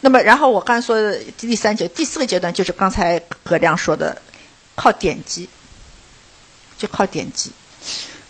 [0.00, 4.20] 那么，然后我刚才说的第三节第四个阶段，就是刚才葛亮说的，
[4.74, 5.48] 靠点击，
[6.76, 7.52] 就靠点击，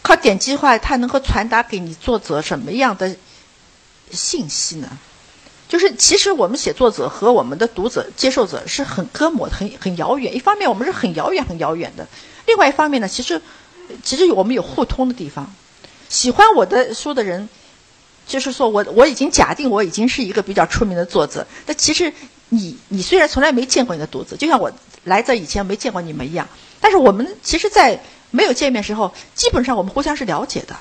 [0.09, 3.15] 靠点击的话，它能够传达给你作者什么样的
[4.11, 4.89] 信息呢？
[5.69, 10.35] 就是其实我们写作者和我们的读者、接受者是很隔膜、很很遥远。
[10.35, 12.09] 一方面我们是很遥远、很遥远的，
[12.47, 13.43] 另外一方面呢，其实
[14.03, 15.55] 其实我们有互通的地方。
[16.09, 17.47] 喜欢我的书的人，
[18.27, 21.47] 就是说我我已经假定我已经是一个比较出名的作者。
[21.67, 22.11] 但其实
[22.49, 24.73] 你你虽然从来没见过你的读者，就像我
[25.05, 26.49] 来这以前没见过你们一样，
[26.81, 30.77] 但是我们其实，在没有见面时候，基本上我们互相是了解的，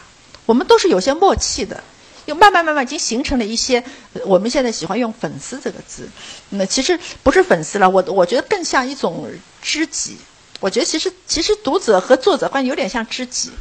[0.45, 1.83] 我们都是有些默契的。
[2.25, 3.81] 又慢慢慢慢已经形成了一些，
[4.25, 6.09] 我们现在喜欢用“粉丝”这个字，
[6.49, 9.31] 那其实不是粉丝了，我我觉得更像一种
[9.61, 10.17] 知己。
[10.59, 13.51] 我觉得其实其实读者和作者关系有点像知己，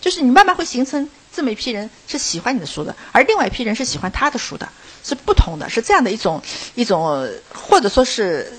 [0.00, 4.66] 就是你慢慢会形成这么一批人是喜欢你的书的，而另外一批人是喜欢他的书的，
[5.04, 6.42] 是不同的，是这样的一种
[6.74, 8.50] 一种，或者说是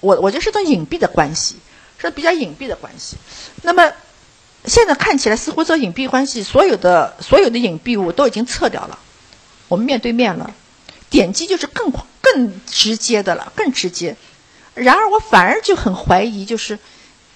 [0.00, 1.56] 我我觉得是种隐蔽的关系，
[1.98, 3.18] 是比较隐蔽的关系。
[3.60, 3.92] 那么
[4.66, 8.98] 现在看起来似乎这隐蔽关系，所有的所有的隐蔽物都已经撤掉了。
[9.68, 10.52] 我们面对面了，
[11.08, 14.16] 点击就是更更直接的了，更直接。
[14.74, 16.78] 然而我反而就很怀疑，就是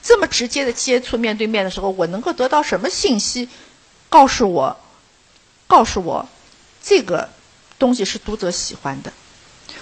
[0.02, 3.48] 这么直接的接触面对面的时候，我能够得到什么信息，
[4.08, 4.76] 告诉我，
[5.66, 6.28] 告诉我，
[6.82, 7.30] 这个
[7.78, 9.12] 东西是读者喜欢的。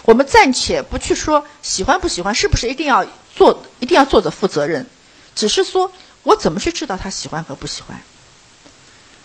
[0.04, 4.86] 我们暂且不去说喜欢不喜欢，是不是一定要做，一定要作者负责任，
[5.34, 8.00] 只是说我怎么去知道他喜欢和不喜欢。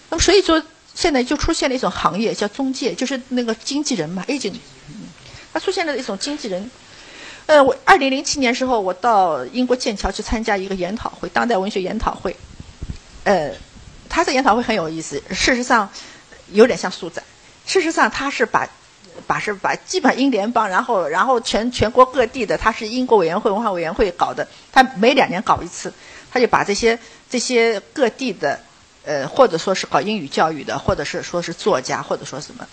[0.10, 0.62] 那么所以说。
[0.98, 4.56] 现在就出现了一种行业叫中介，就是那个经纪人嘛，agent。
[5.54, 6.72] 他出现了一种经纪人。
[7.46, 12.36] 呃，我二零零七年时候，我到英国剑桥去参加一个研讨会，当代文学研讨会。
[13.26, 13.52] 呃，
[14.10, 15.88] 他这研讨会很有意思，事实上
[16.52, 17.24] 有点像书展。
[17.68, 18.68] 事实上，他是把
[19.28, 25.94] 把是把基本英联邦，然后然后全全国各地的，他是英国委员会文化委员会搞的，他每两年搞一次，
[26.38, 26.98] 他就把这些
[27.30, 28.60] 这些各地的。
[29.10, 32.68] 呃，或者说是搞英语教育的，或者是说是作家，或者说什么，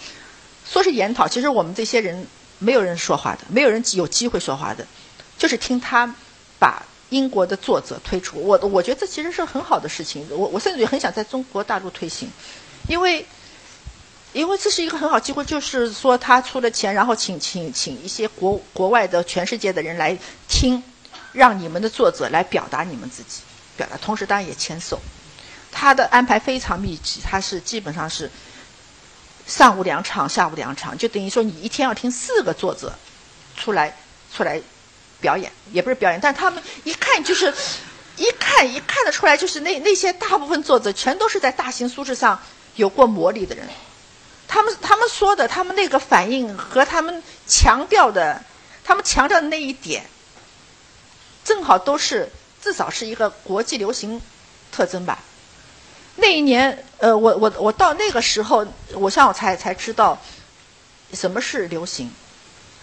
[0.68, 1.28] 说是研讨。
[1.28, 2.26] 其实我们这些人
[2.58, 4.84] 没有人说话的，没有人有机会说话的，
[5.38, 6.12] 就是听他
[6.58, 8.40] 把英国的作者推出。
[8.40, 10.26] 我我觉得这其实是很好的事情。
[10.28, 12.28] 我我甚至很想在中国大陆推行，
[12.88, 13.24] 因为
[14.32, 20.82] 因为这是一个很好机会，就是说他出了钱，然后请请请一些国国外的全世界的人来听，
[21.30, 23.42] 让你们的作者来表达你们自己，
[23.76, 25.00] 表达，同时当然也签售。
[25.70, 28.30] 他的安排非常密集，他是基本上是
[29.46, 32.92] 上午两场，下午两场，就等于说你一天要听四个作者
[33.56, 33.96] 出来
[34.32, 34.60] 出来
[35.20, 37.52] 表演，也不是表演，但他们一看就是
[38.16, 42.40] 一看一看得出来，就是那那些大部分作者全都是在大型书市上
[42.76, 43.68] 有过磨砺的人，
[44.46, 48.40] 他们他们说的，他们那个反应和他们强调的，
[48.84, 50.06] 他们强调的那一点，
[51.44, 52.30] 正好都是
[52.64, 54.18] 至少是一个国际流行
[54.72, 55.22] 特征吧。
[56.16, 60.18] 那一年，呃，我我我到那个时候，我像我才才知道
[61.12, 62.10] 什么是流行，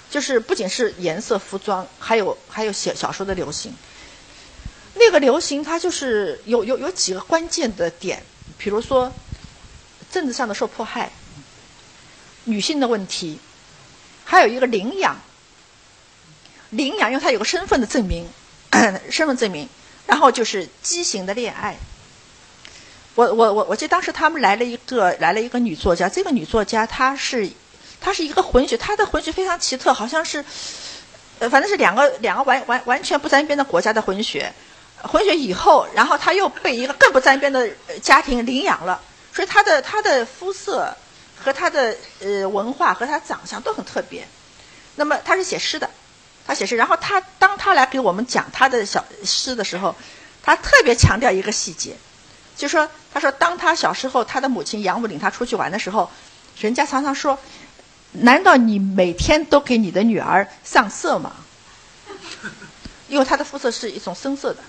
[0.08, 3.74] 就是不仅是颜色、服装，还有还有写小说的流行。
[4.94, 8.22] 那个流行它就是有有有几个关键的点，
[8.60, 9.12] 比如说
[10.12, 11.12] 政治上的受迫害、
[12.44, 13.40] 女性的问题，
[14.26, 15.20] 还有一个领养，
[16.70, 18.28] 领养因为它有个身份的证明，
[19.10, 19.68] 身份证明，
[20.08, 21.78] 然后就是畸形的恋爱。
[23.16, 27.50] 我我我我记得当时他们来了一个来了一个女作家，这个女作家她是
[28.00, 30.44] 她是一个混血，她的混血非常奇特，好像是
[31.40, 34.54] 呃反正是两个两个完完完全不沾边的国家的混血，
[35.04, 37.70] 混血以后，然后她又被一个更不沾边的
[38.02, 39.02] 家庭领养了，
[39.34, 40.96] 所以她的她的肤色
[41.38, 44.26] 和她的呃文化和她长相都很特别。
[44.96, 45.90] 那么她是写诗的，
[46.46, 49.96] 他写诗，然后他当他来给我们讲他的小诗的时候，
[50.44, 51.96] 他特别强调一个细节。
[52.58, 56.12] 就说，他说，当他小时候，他的母亲养母领他出去玩的时候，
[56.60, 57.40] 人家常常说
[58.12, 61.34] ：“难道你每天都给你的女儿上色吗？”
[63.08, 64.60] 因为他的肤色是一种深色的，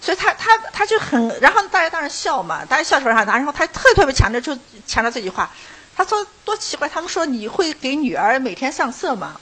[0.00, 5.50] 所以他他他就很，然后大家当然笑嘛，大家笑出来，然后他特特别强调就强调这句话，
[5.94, 9.40] 他说多奇怪，他们说你会给女儿每天上色吗？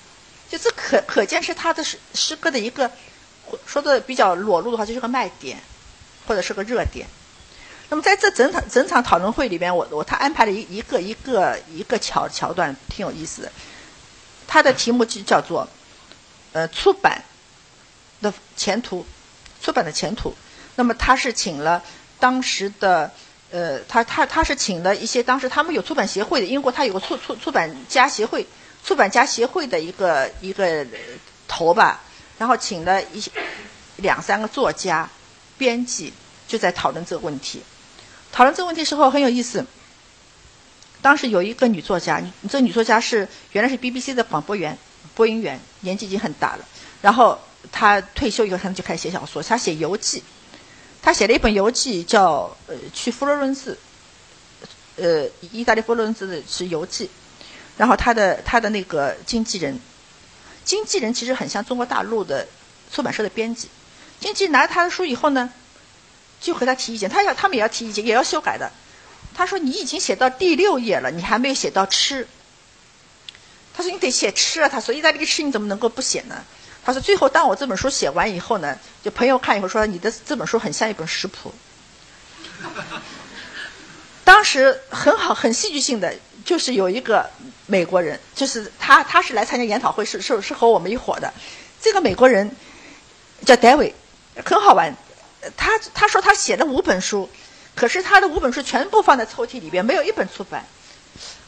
[0.52, 2.90] 就这可可见是他的诗诗歌的一个
[3.64, 5.56] 说的比较裸露的话，就是个卖点，
[6.26, 7.06] 或者是个热点。
[7.88, 13.52] 那么在这整场整场讨论会里边，我我他安排了一一个一个一个桥桥段，挺有意思的。
[14.46, 15.66] 他的题目就叫做
[16.52, 17.22] 呃出版
[18.20, 19.06] 的前途，
[19.62, 20.34] 出版的前途。
[20.74, 21.82] 那么他是请了
[22.20, 23.10] 当时的
[23.50, 28.46] 呃他他他是请了一些当时他们有出版协会的，英国他有个出出出版家协会，
[28.84, 30.86] 出版家协会的一个一个
[31.46, 32.00] 头吧，
[32.38, 33.22] 然后请了一
[33.96, 35.08] 两三个作家、
[35.56, 36.12] 编辑，
[36.48, 37.62] 就在讨论这个问题。
[38.32, 39.64] 讨论这个问题时候很有意思。
[41.00, 44.78] 当时有一个女作家，这女作家是原来是 BBC 的广播员、
[45.14, 46.64] 播音员，年纪已经很大了。
[47.00, 47.38] 然后
[47.72, 50.22] 她退休以后，她就开始写小说，她写游记。
[51.02, 53.76] 她写了一本游记，叫呃去佛罗伦斯，
[54.96, 57.10] 呃意大利佛罗伦斯的是游记。
[57.82, 59.76] 然后他的他的那个经纪人，
[60.64, 62.46] 经纪人其实很像中国大陆的
[62.92, 63.68] 出版社的编辑。
[64.20, 65.52] 经纪人拿了她的书以后呢？
[66.40, 68.70] 就和他提意见，他要他们也要提意见，也要修改的。
[69.34, 72.28] 他说：“你已经写到第六页了，你还没有写到吃。”
[73.74, 76.36] 他说：“你得写吃啊。”他说：“意大利吃你怎么能够不写呢？”
[76.86, 81.52] 他说：“最后当我这本书写完以后呢，就朋友看以后说你的这本书很像一本食谱。”
[84.22, 87.28] 当时很好很戏剧性的就是有一个
[87.66, 91.32] 美国人，就是他他是来参加研讨会，是是是和我们一伙的。
[91.80, 92.54] 这个美国人
[93.44, 93.94] 叫戴维，
[94.44, 94.94] 很好玩。
[95.56, 97.28] 他他说他写了五本书，
[97.74, 100.64] 可是他的五本书全部放在抽屉里边，没有一本出版。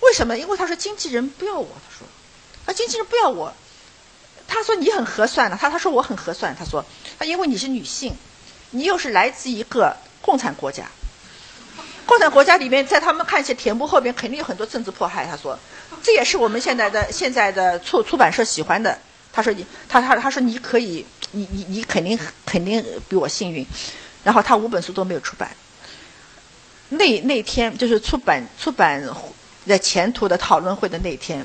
[0.01, 0.37] 为什么？
[0.37, 1.69] 因为他说经纪人不要我。
[1.69, 2.07] 他说，
[2.67, 3.55] 啊，经纪人不要我。
[4.47, 5.57] 他说你很合算的。
[5.57, 6.55] 他他说我很合算。
[6.59, 6.85] 他说，
[7.19, 8.15] 啊，因为你是女性，
[8.71, 10.87] 你又是来自一个共产国家，
[12.07, 15.27] 共产国家里面，在他们看起来，铁幕后边肯定有很多政治迫害。
[15.27, 15.59] 他说，
[16.03, 18.99] 这也是我们现在的现在的出出版社喜欢的。
[19.33, 21.07] 他说你，他他他说你可以。
[21.37, 23.67] 你你你肯定肯定比我幸运，
[24.23, 25.51] 然后他五本书都没有出版。
[26.91, 29.03] 那那天就是出版出版
[29.67, 31.45] 在前途的讨论会的那天，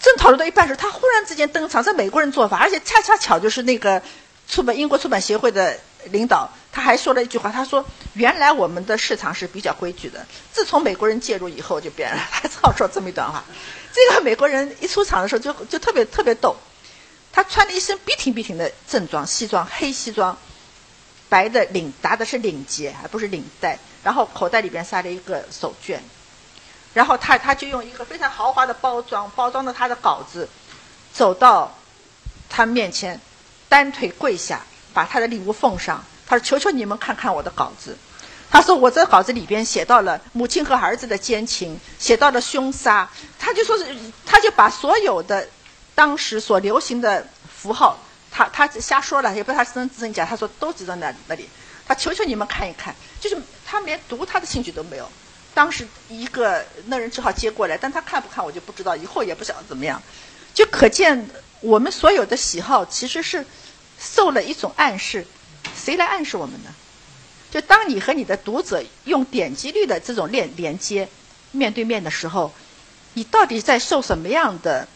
[0.00, 4.00] 正讨论到一半时，他忽然之间登场，这美国人做法，而且恰恰巧就是那个
[4.48, 7.84] 出版英国出版协会的领导，他还说了一句话，他说
[8.14, 13.44] ：“原来我们的市场是比较规矩的，自从美国人介入以后就变了。”他只好说这么一段话。
[13.92, 16.56] 这个美国人一出场的时候就就特别特别逗。
[17.32, 20.36] 他穿了一身笔挺笔挺的正装西装，黑西装，
[21.28, 23.78] 白的领搭的是领结，而不是领带。
[24.02, 25.98] 然后口袋里边塞了一个手绢，
[26.92, 30.48] 然后他他就用一个非常豪华的包装包装的他的稿子，
[31.12, 31.72] 走到
[32.50, 33.20] 他面前，
[33.68, 34.60] 单腿跪下，
[34.92, 36.04] 把他的礼物奉上。
[36.42, 37.96] ：“求求你们看看我的稿子。”
[38.50, 43.86] 他说：“我这稿子里边写到了母亲和儿子的奸情，写到了凶杀。”他就说是，
[44.24, 45.48] 他就把所有的。
[45.96, 47.96] 当时所流行的符号，
[48.28, 50.26] 他他瞎说了，也不知道他真真假。
[50.26, 51.48] 他说都记在那那里，
[51.86, 55.08] 他求求你们看一看，就是他连读他的兴趣都没有。
[55.54, 60.02] 当时一个那人只好接过来，但他看不看我就不知道，以后也不晓得怎么样。
[60.52, 61.28] 就可见
[61.60, 63.46] 我们所有的喜好其实是
[63.96, 65.24] 受了一种暗示，
[65.84, 66.74] 谁来暗示我们呢？
[67.50, 71.08] 就当你和你的读者用点击率的这种链连接
[71.52, 72.52] 面对面的时候，
[73.12, 74.88] 你到底在受什么样的？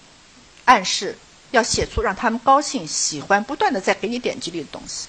[0.64, 1.16] 暗示
[1.50, 5.08] 要写出让他们高兴、喜欢、不断的在给你点击率的东西。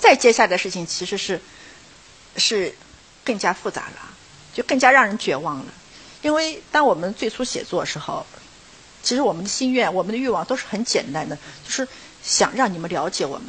[0.00, 1.40] 再接下来的事情其实是
[2.36, 2.74] 是
[3.22, 4.10] 更加复杂了，
[4.52, 5.66] 就更加让人绝望了。
[6.22, 8.26] 因为当我们最初写作的时候，
[9.00, 11.86] 其实我们的心愿、我们的欲望都是很简单的，就是
[12.20, 13.46] 想让你们了解我们。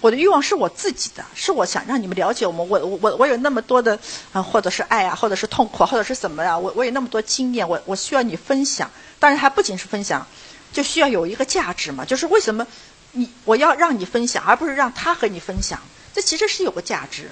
[0.00, 2.68] 我的欲望是我自己的，是我想让你们了解我们。
[2.68, 3.98] 我我我有那么多的
[4.32, 6.56] 啊，或者是爱啊，或者是痛苦，或者是什么呀？
[6.56, 8.88] 我我有那么多经验，我我需要你分享。
[9.18, 10.24] 当然，还不仅是分享，
[10.72, 12.04] 就需要有一个价值嘛。
[12.04, 12.64] 就是为什么
[13.10, 15.80] 你我要让你分享，而不是让他和你分享？
[16.14, 17.30] 这其实是有个价值。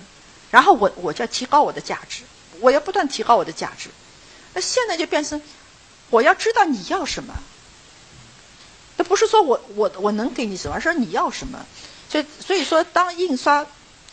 [0.51, 2.25] 然后我我就要提高我的价值，
[2.61, 3.91] 我要不断提高我的价值。
[4.55, 5.41] 那现在就变成
[6.11, 7.35] 我要知道你要什么。
[8.97, 11.65] 那不是说我我我能给你什么，而是说你要什么。
[12.41, 13.65] 所以，说，当印刷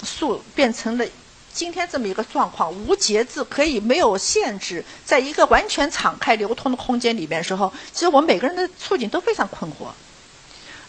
[0.03, 1.05] 术变成了
[1.53, 9.87] 今天这么一个状况，无节制，可以没有限制，在一个完全敞开流通的空间里面时候，其实我们每个人的处境都非常困惑。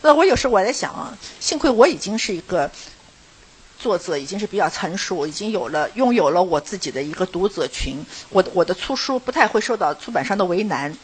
[0.03, 2.71] 那我有时候我在想啊，幸亏我已经是一个
[3.79, 10.97] 作者，已经是比较成熟，已经有了拥有了我自己的一个读者群，我的我的出书不太会受到出版商的为难。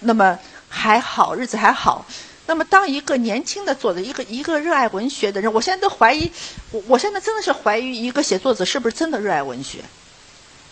[0.00, 0.38] 那么
[0.68, 2.06] 还好，日子还好。
[2.46, 6.30] 那么，当一个年轻的作者，一个一个热爱文学的人，我现在都怀疑，
[6.72, 9.78] 我我现在真的是怀疑一个写作者是不是真的热爱文学，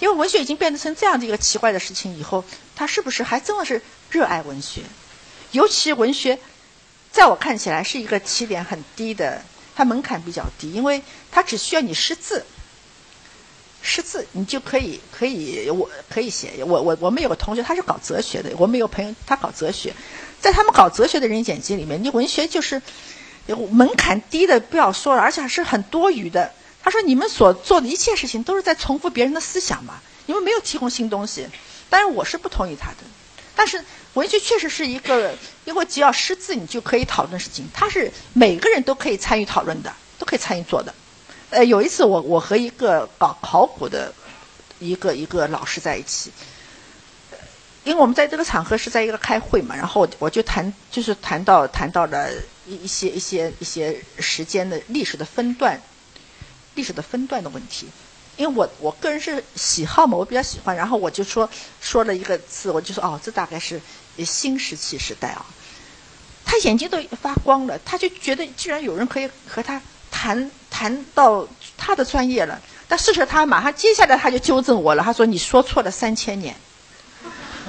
[0.00, 2.44] 因为文学已经变得成这样的一个奇怪的事情以后，
[2.74, 4.82] 他是不是还真的是热爱文学？
[5.52, 6.38] 尤其文学，
[7.12, 9.40] 在我看起来是一个起点很低的，
[9.76, 11.00] 它门槛比较低，因为
[11.30, 12.44] 它只需要你识字，
[13.80, 16.64] 识字，你就可以可以我可以写。
[16.64, 19.94] 我我我们有个同学他是搞哲学的，我们有朋友他搞哲学，
[20.41, 22.80] 在他们搞哲学的人眼睛里面，你文学就是
[23.70, 26.53] 门槛低的不要说了，而且还是很多余的。
[26.82, 31.47] 他说你们所做的一切事情都是在重复别人的思想嘛，你们没有提供新东西。
[31.91, 32.97] 但是我是不同意他的。
[33.55, 33.84] 但是
[34.14, 35.34] 文学确实是一个，
[35.64, 40.95] 因为只要识字，你就可以讨论事情，它是每个人都可以参与讨论的，都可以参与做的。
[41.51, 44.14] 呃，有一次我我和一个搞考古的
[44.78, 46.30] 一个一个老师在一起，
[47.85, 52.29] 因为我们在这个场合是在一个开会嘛，然后我就谈就是谈到谈到了
[52.66, 55.81] 一一些一些一些时间的历史的分段，
[56.74, 57.87] 历史的分段的问题。
[58.37, 61.49] 因为我我个人是喜好嘛，我比较喜欢，然后我就说
[61.81, 63.81] 说了一个字，我就说哦，这大概是
[64.24, 65.45] 新石器时代啊。
[66.45, 72.61] 他眼睛都发光了，他就觉得居然有人可以和他谈谈到他的专业了。
[72.87, 76.55] 但事实他马上接下来他就纠正我了，他说你说错了三千年，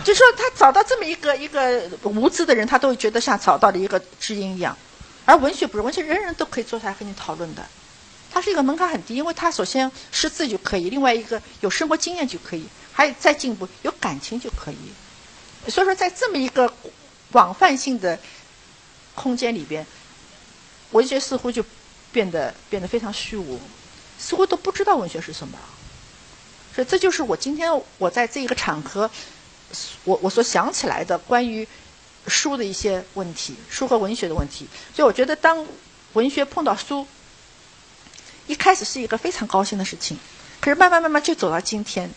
[0.03, 4.77] 就说他找到这么一个一个无知的人，他都会觉得像找到了一个知音一样。
[5.25, 7.63] 而文学不是，文学人人都可以坐下来和你讨论的。
[8.31, 14.77] 它是一个门槛很低，因为它首先识字就可以，另外一个有生活经验就可以，还有再进一步有感情就可以。
[15.69, 16.71] 所以说，在这么一个
[17.31, 18.17] 广泛性的
[19.15, 19.85] 空间里边，
[20.91, 21.65] 文学似乎就
[22.11, 23.59] 变得变得非常虚无，
[24.17, 25.57] 似乎都不知道文学是什么。
[26.73, 29.09] 所以这就是我今天我在这一个场合，
[30.03, 31.67] 我我所想起来的关于
[32.27, 34.67] 书的一些问题，书和文学的问题。
[34.95, 35.65] 所以我觉得，当
[36.13, 37.07] 文学碰到书。
[38.47, 40.17] 一开始是一个非常高兴的事情，
[40.59, 42.09] 可是慢慢慢慢就走到今天，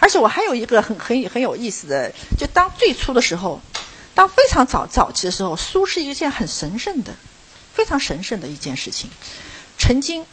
[0.00, 3.60] 而且我还有一个很很很有意思的，就当最初的时候，
[4.12, 7.14] 当非常早早期的时候，书是一件很神圣的、
[7.72, 9.08] 非常神圣的一件事情。
[9.78, 10.26] 曾经，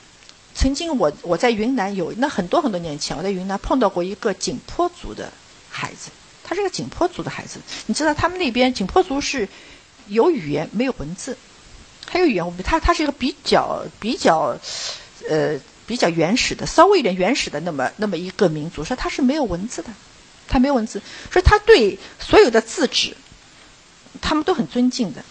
[0.56, 5.32] 曾经我我在云南有那很多很多年前，我在云南碰到过一个景颇族的
[5.70, 6.10] 孩子，
[6.46, 7.60] 他是个景颇族的孩子。
[7.88, 9.50] 你知道他们那边景颇族是
[10.08, 11.38] 有语言没有文字，
[12.08, 14.58] 还有语言，他他是一个比较比较。
[15.28, 19.90] 呃，比较原始的，稍微有点原始的那么那么一个民族，说他是没有文字的，
[20.48, 23.18] 他没有文字，所以他对所有的字纸，
[24.22, 25.26] 他们都很尊敬的，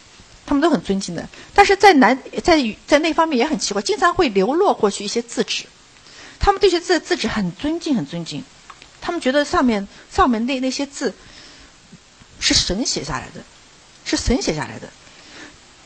[0.46, 1.28] 他们都很尊敬的。
[1.54, 5.66] 但是在南在在那方面也很奇怪，经常会流落过去一些字纸，
[6.40, 8.42] 他们对这些字字纸很尊敬很尊敬，
[9.04, 11.12] 他们觉得上面上面那那些字
[12.40, 13.42] 是神写下来的，
[14.06, 14.88] 是神写下来的。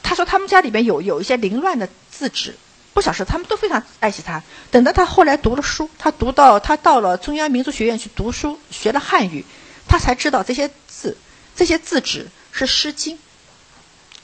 [0.04, 2.54] 他说他们家里边有有一些凌乱的字纸。
[2.94, 4.42] 不小时，他们都非常爱惜它。
[4.70, 9.44] 等到他后来读了书，他读到他到了中央民族学院去读书，学了汉语，
[9.88, 11.16] 他才知道这些字，
[11.56, 13.16] 这些字纸是《诗经》，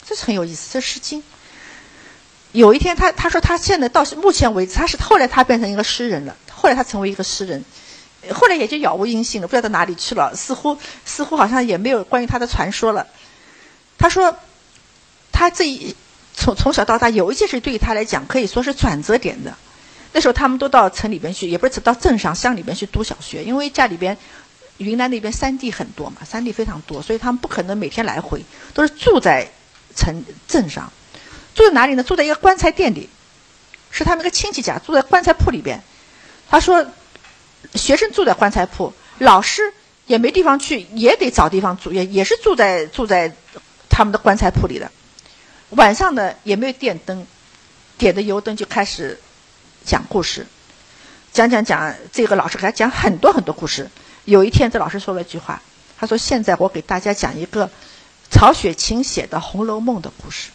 [0.06, 0.70] 这是很有意思。
[0.72, 1.20] 这是《诗经》
[2.50, 6.36] 有一天，他他说他现在到目前为止，他是后来他变成一个诗人了。
[6.50, 7.64] 后来他成为一个诗人，
[8.32, 10.34] 后来也就杳无音信了，不知道到哪里去了。
[10.34, 13.06] 似乎似乎好像也没有关于他的传说了。
[13.98, 14.36] 他说
[15.32, 15.94] 他这一。
[16.36, 19.54] 从从小到大，有一件事对于他来讲可以说是转折点的。
[20.12, 24.18] 那时候他们都到城里边去，也不是到镇上乡里边去读小学，因为家里边
[24.78, 28.44] 云南那边山地很多嘛，山地非常多，所以他们不可能每天来回，
[28.74, 29.48] 都是住在
[29.94, 30.92] 城镇上。
[31.54, 32.02] 住在哪里呢？
[32.02, 33.08] 住在一个棺材店里，
[33.92, 35.80] 是他们一个亲戚家，住在棺材铺里边。
[36.50, 36.84] 他说，
[37.74, 39.72] 学生住在棺材铺，老师
[40.06, 43.32] 也没地方去，也得找地方住，也也是住在住在
[43.88, 44.90] 他们的棺材铺里的。
[45.70, 47.26] 晚上呢也没有电灯，
[47.98, 49.18] 点的油灯就开始
[49.84, 50.46] 讲故事，
[51.32, 51.94] 讲讲讲。
[52.12, 53.90] 这个老师给他讲很多很多故事。
[54.24, 55.60] 有一天，这老师说了一句话，
[55.98, 57.68] 他说：“现在我给大家讲一个
[58.30, 60.50] 曹雪芹写的《红楼梦》的故事。”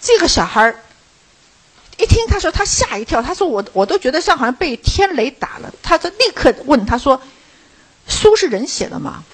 [0.00, 0.80] 这个小孩儿
[1.98, 7.20] 一听，他说他吓一跳，他说：“我我都觉得像好像被天雷打了。”他就立刻问他说
[8.08, 9.24] ：“书是人写的吗？”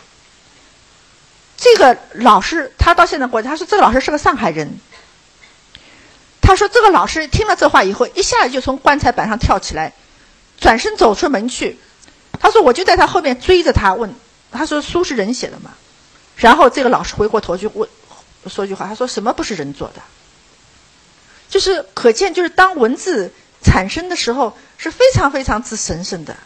[1.57, 4.81] 这个老师，他到现在过去，他说这个老师是个上海人。
[6.41, 9.93] 他说这个老师听了这话以后，一下子就从棺材板上跳起来，
[10.59, 11.79] 转身走出门去。
[12.41, 14.15] 他说我就在他后面追着他问，
[14.51, 15.71] 他说书是人写的吗？
[16.37, 17.89] 然后这个老师回过头去问，
[18.47, 20.03] 说句话，他说什么不是人做的？
[21.49, 23.33] 就是可见，就是当文字
[23.63, 26.37] 产生的时候是非常非常之神圣的。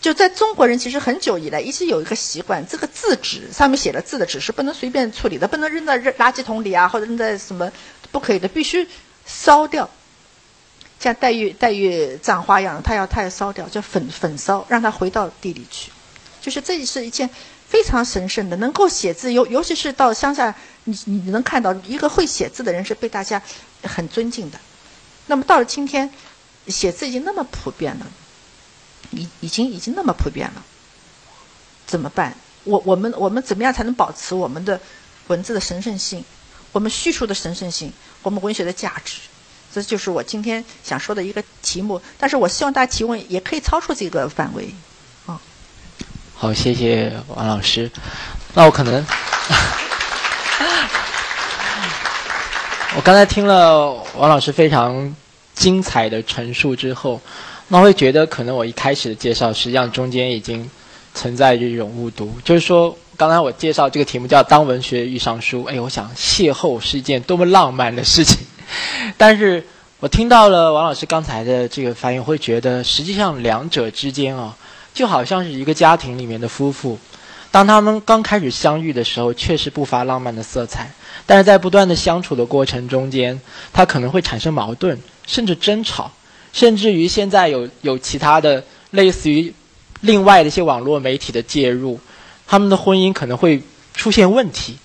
[0.00, 7.70] 就在中国人其实很久以来一直有一个习惯，这个字纸上面写的字的纸是不能随便处理的，不能扔在垃圾桶里啊，或者扔在什么
[8.10, 8.88] 不可以的，必须
[9.26, 9.90] 烧掉。
[10.98, 15.90] 像黛玉黛玉葬花一样，他要他要烧掉，叫粉粉烧，让它回到地里去。
[16.40, 17.28] 就是这是一件
[17.70, 20.54] 非常神圣的，能够写字，尤尤其是到乡下，
[20.84, 23.40] 你你能看到一个会写字的人是被大家
[23.84, 24.58] 很尊敬的。
[25.28, 26.12] 那么到了今天，
[26.66, 28.06] 写字已经那么普遍了。
[29.12, 30.62] 已已经已经那么普遍了，
[31.86, 32.34] 怎么办？
[32.62, 34.80] 我我们我们怎么样才能保持我们的
[35.26, 36.24] 文字的神圣性，
[36.70, 37.92] 我们叙述的神圣性，
[38.22, 39.20] 我们文学的价值？
[39.72, 42.00] 这就是我今天想说的一个题目。
[42.18, 44.72] 但是我希望大家提问也可以超出这个范围。
[46.42, 47.90] 好，谢谢王老师。
[48.54, 49.06] 那我可能，
[52.96, 55.14] 我刚才听了王老师非常
[55.52, 57.20] 精彩的陈述之后，
[57.68, 60.70] 那会觉得可能我一开始的介绍实际上中间已经
[61.14, 68.38] 存在这种误读，就是说刚才我介绍这个题目叫“当文学遇上书”，哎，我想邂逅是一件多么浪漫的事情，
[69.18, 69.62] 但是
[69.98, 74.56] 我听到了王老师刚才的这个发言，会觉得实际上两者之间啊，
[74.92, 76.98] 就好像是一个家庭里面的夫妇。
[77.52, 80.88] 当他们刚开始相遇的时候，确实不乏浪漫的色彩，
[81.26, 83.40] 但是在不断的相处的过程中间，
[83.72, 86.12] 他可能会产生矛盾，甚至争吵，
[86.52, 88.62] 甚至于现在有有其他的
[88.92, 89.52] 类似于
[90.02, 91.98] 另外的一些网络媒体的介入，
[92.46, 93.60] 他们的婚姻可能会
[93.94, 94.76] 出现问题。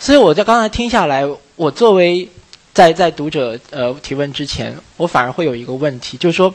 [0.00, 1.24] 所以我在刚才听下来，
[1.54, 2.28] 我作为
[2.74, 6.52] 在在读者呃提问之前，我反而会有一个问题，就是说。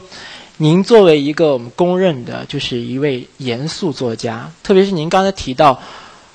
[0.58, 5.78] 您作为一个我们公认的，就是一位严肃作家，特别是您刚才提到，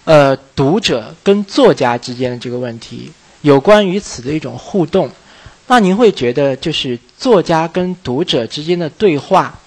[0.03, 3.11] 呃，读者跟作家之间的这个问题，
[3.41, 5.09] 有关于此的一种互动，
[5.65, 9.59] 那您会觉得，就是作家跟读者之间的对话，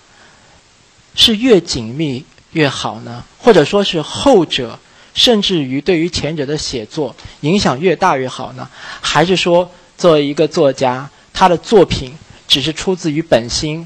[1.17, 3.25] 是越紧密越好呢？
[3.39, 4.79] 或者说是后者，
[5.15, 8.71] 甚至于对于前者的写作影响越大越好呢？
[9.01, 12.13] 还是说，作为一个作家，他的作品
[12.47, 13.85] 只是出自于本心？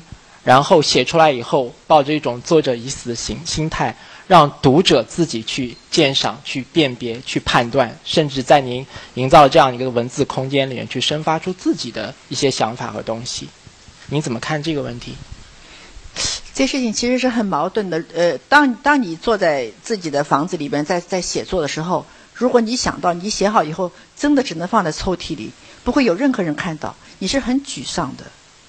[0.48, 3.94] 然后写出来以后，抱着一种作者已死的心心态，
[4.26, 13.46] 让读者自己去鉴赏、去辨别、去判断，甚至在您营造这样一个文字空间里面去生发出自己的一些想法和东西。
[14.06, 15.14] 您怎么看这个问题？
[16.54, 18.02] 这事情其实是很矛盾的。
[18.14, 25.50] 呃，当当你坐在自己的房子里边，在在写作的时候，如果你想到你写好以后，真的只能放在抽屉里，
[25.84, 28.24] 不会有任何人看到，你是很沮丧的。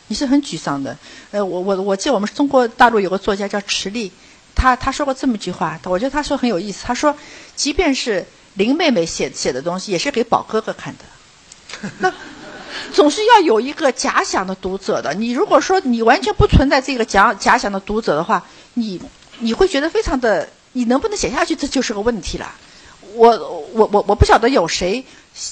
[0.09, 0.97] 你是很沮丧的，
[1.31, 4.11] 呃，我我我记得我们中国大陆有个作家叫池莉，
[4.55, 6.83] 他他说过这么一句话，我觉得他说很有意思。
[6.83, 7.15] 他说，
[7.55, 11.89] 即便是林妹妹写写的东西，也是给宝哥哥看的。
[11.99, 12.11] 那
[12.91, 15.13] 总是要有一个假想的读者的。
[15.13, 18.43] 你如果说你完全不存在这个假假想的读者的话，
[18.73, 18.99] 你
[19.37, 22.51] 你会觉得非常的，你能不能写下去，这就是个问题了。
[23.13, 23.29] 我
[23.73, 25.05] 我我我不晓得有谁。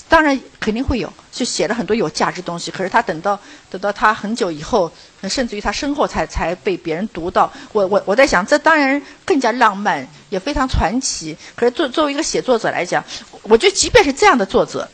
[0.09, 2.71] 当然肯定会有，就写了很多有价值东西。
[2.71, 4.91] 可是他等到等到他很久以后，
[5.30, 7.51] 甚至于他身后才才被别人读到。
[7.71, 11.38] 我我我在想，这当然更加浪漫，也非常传奇。
[11.55, 13.03] 可是作作为一个写作者来讲，
[13.43, 14.89] 我觉得即便是这样的作者，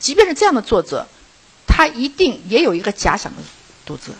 [0.00, 1.06] 即便是这样的作者，
[1.66, 3.42] 他一定也有一个假想的
[3.86, 4.12] 读者。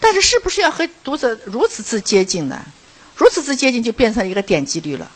[0.00, 2.62] 但是是不是要和读者如此之接近呢？
[3.16, 5.10] 如此之接近就变成一个点击率了。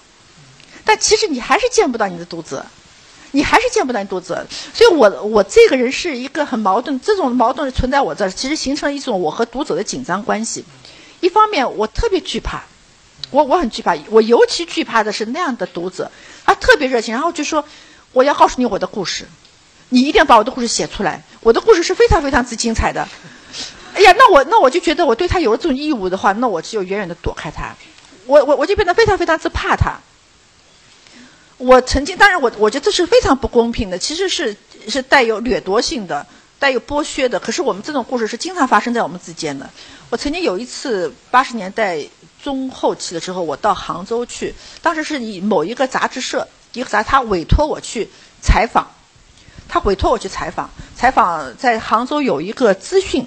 [0.84, 2.64] 但其实你还是见不到你的读者。
[3.32, 10.64] 你还是见不到读者，所以我我这个人是一个很矛盾，这种矛盾存在我这儿，其实形成了一种我和读者的紧张关系。
[11.20, 12.62] 一方面我特别惧怕，
[13.30, 16.10] 我我很惧怕，我尤其惧怕的是那样的读者，
[16.46, 17.64] 他特别热情，然后就说
[18.12, 19.26] 我要告诉你我的故事，
[19.90, 23.06] 你一定要把我的故事写出来，我的故事是非常非常之精彩的。
[23.94, 27.74] 哎呀，那我那我就觉得我对他有了这种义务的话，那我就远远的躲开他，
[28.26, 29.98] 我我我就变得非常非常之怕他。
[31.59, 34.56] 我曾经，当然我我觉得这是非常不公平的，其实是
[34.88, 36.24] 是带有掠夺性的，
[36.61, 37.40] 带有剥削的。
[37.40, 39.68] 可是我们这种故事是经常发生在我们之间的。
[40.09, 41.98] 我曾经有一次八十年代
[42.40, 48.09] 中后期的时候，我到杭州去，当时是以某一个杂志社一个杂，他委托我去
[48.40, 48.88] 采访，
[49.68, 53.26] 他委托我去采访，采访在杭州有一个资讯，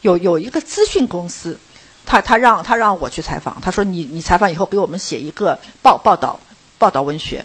[0.00, 1.58] 有有一个资讯公司，
[2.06, 6.40] 他他让他让我去采访，他说你你采访以后给我们写一个报报道。
[6.78, 7.44] 报道文学，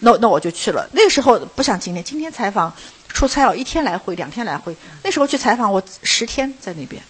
[0.00, 0.88] 那那我就去了。
[0.92, 2.74] 那个时候不像今天，今天采访
[3.08, 4.74] 出差哦，一天来回，两天来回。
[5.02, 7.02] 那时候去采访，我十天在那边。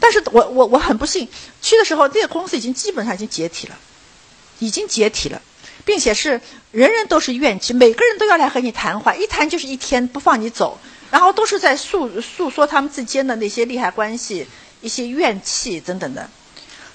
[0.00, 1.28] 但是我我我很不幸，
[1.60, 3.76] 去的时候这个公司已经基本上已经解体了，
[4.58, 5.40] 已经解体了，
[5.84, 6.40] 并且是
[6.72, 10.78] 人人都是怨气，每个人都要来和你谈话，一谈就是一天，不放你走，
[11.10, 14.46] 然后都是在诉诉说他们之间的那些利害关系、
[14.80, 16.28] 一些怨气等等的。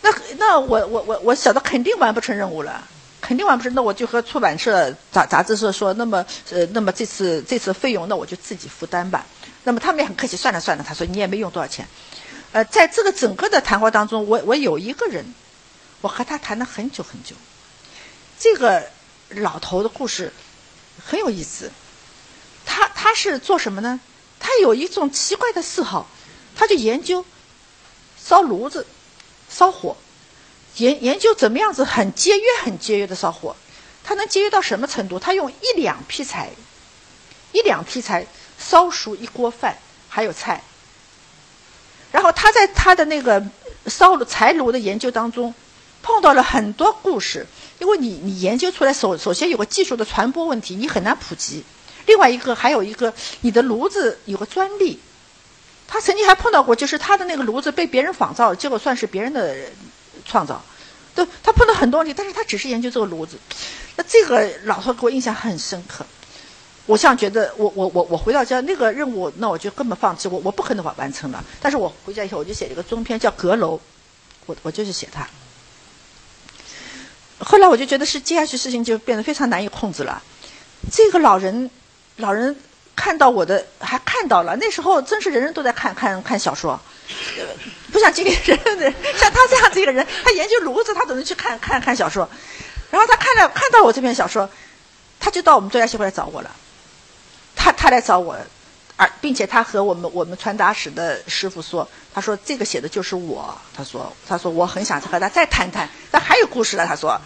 [0.02, 2.86] 那那我我我我晓得肯定完不成任务了。
[3.20, 9.26] 肯定完不是，那我就和出版社、杂杂志社说，那么，呃，那么这次这次费用，那我就自己负担吧。
[9.64, 11.88] 那么他们也很客气，算了算了，他说你也没用多少钱。
[12.54, 15.34] 呃，在这个整个的谈话当中，我我有一个人，
[16.02, 17.36] 我和他谈了很久很久。
[18.40, 18.88] 这个
[19.30, 20.32] 老头的故事
[21.06, 21.72] 很有意思，
[22.66, 24.00] 他他是做什么呢？
[24.40, 26.08] 他有一种奇怪的嗜好，
[26.56, 27.26] 他就研究
[28.24, 28.86] 烧炉子、
[29.50, 29.98] 烧火。
[30.78, 33.56] 研研究怎么样子很节约、很节约的烧火。
[34.04, 35.20] 他能节约到什么程度？
[35.20, 36.50] 他用一两劈柴，
[37.52, 38.26] 一两劈柴
[38.58, 40.64] 烧熟一锅饭，还有菜。
[42.12, 43.46] 然后他在他的那个
[43.88, 45.54] 烧柴炉的研究当中，
[46.02, 47.46] 碰到了很多故事。
[47.80, 51.64] 因为你你研究出来首首先有个技术的传播问题，你很难普及。
[52.06, 55.00] 另外一个还有一个，你的炉子有个专利。
[55.86, 59.56] 他曾经还碰到过，就是他的那个炉子被别人仿造，结果算是别人的
[60.28, 60.62] 创造。
[61.16, 63.38] 对，他碰到很多问题，但是他只是研究这个炉子。
[63.96, 66.06] 那这个老头给我印象很深刻。
[66.86, 71.44] 我像觉得，我我我我回到家那个任务，那我就根本放弃，我我不可能完完成了。
[71.60, 73.76] 但是我回家以后，我就写了一个中篇，叫《阁楼》，
[74.46, 75.28] 我我就是写他。
[77.40, 80.22] 后来我就觉得是接下去事情就变得非常难以控制了。
[80.92, 81.70] 这个老人，
[82.16, 82.56] 老人
[82.96, 84.56] 看到我的，还看到了。
[84.56, 86.80] 那时候真是人人都在看看看小说。
[87.92, 92.28] 不像今天人人像他这样子一个人，他研究炉子，他都能去看看看小说。
[92.92, 94.50] 然后他看了看到我这篇小说，
[95.20, 96.52] 他就到我们作家协会来找我了。
[97.56, 98.38] 他他来找我，
[98.98, 103.58] 而并且他和我们我们传达室的师傅说，他说这个写的就是我。
[103.74, 106.86] 他说他说我很想和他再谈谈，但还有故事了。
[106.86, 107.20] 他说，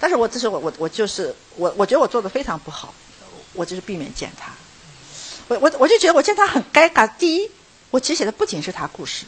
[0.00, 2.92] 但是我这是我我我就是我我觉得我做的非常不好，
[3.52, 4.50] 我就是避免见他。
[5.48, 7.08] 我我我就觉得我见他很尴尬。
[7.18, 7.50] 第一。
[7.90, 9.24] 我其实写的不仅是他故事，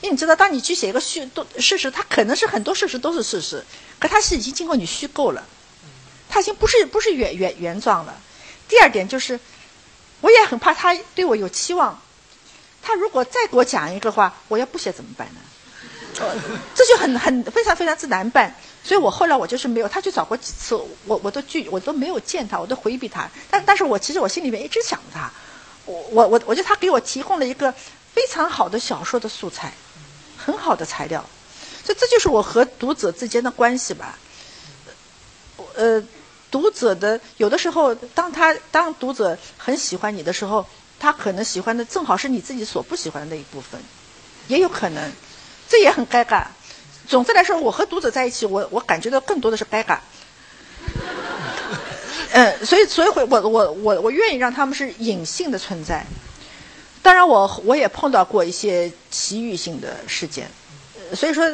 [0.00, 3.64] 因为你知道，当你去写一个虚都事实，它可能是很多事实都是事实，
[3.98, 5.44] 可它是已经经过你虚构了，
[6.28, 8.20] 它已经不是不是原原原状了。
[8.68, 9.38] 第二点就是，
[10.20, 12.02] 我也很怕他对我有期望，
[12.82, 15.40] 他如果再给我讲一个话，我要不写怎么办呢？
[16.74, 18.54] 这就很很非常非常之难办。
[18.82, 20.74] 所以我后来我就是没有，他去找过几次，
[21.04, 23.28] 我我都拒，我都没有见他，我都回避他。
[23.50, 25.30] 但但是我其实我心里面一直想着他。
[25.86, 27.72] 我我我觉得他给我提供了一个
[28.12, 29.72] 非常好的小说的素材，
[30.36, 31.24] 很好的材料，
[31.84, 34.18] 所以这就是我和读者之间的关系吧。
[35.74, 36.02] 呃，
[36.50, 40.66] 读者的有的时候，当他当读者很喜欢你的时候，
[40.98, 43.80] 他可能喜欢的正好是你自己所不喜欢的那一部分，
[44.48, 45.12] 也有可能，
[45.68, 46.46] 这也很尴尬。
[47.06, 49.98] 总之来说，我和读者在一起，我我感觉到更多的是尴尬。
[52.32, 56.04] 嗯，所以所以会我我我我愿意让他们是隐性的存在。
[57.02, 60.48] 当然，我我也碰到过一些奇遇性的事件，
[61.14, 61.50] 所以说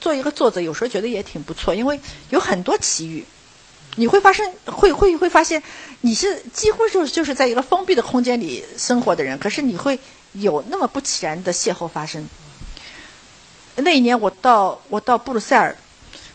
[0.00, 2.00] 做一个作者有时候觉得也挺不错，因为
[2.30, 3.24] 有很多奇遇，
[3.94, 5.62] 你会发生会会会发现
[6.00, 9.98] 你是几乎就是就是在一个封闭的空间里生活的人，可是你会
[10.32, 12.28] 有那么不其然的邂逅发生。
[13.76, 15.76] 那一年我到我到布鲁塞尔。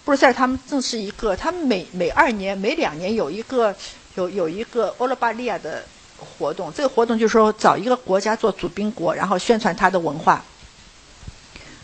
[0.04, 3.76] 布鲁塞尔他们正是一个，他们每每二年、每两年有一个
[4.16, 5.84] 有有一个欧罗巴利亚的
[6.18, 6.74] 活动。
[6.74, 10.44] 这个活动就是说找一个国家做主宾国，然后宣传他的文化。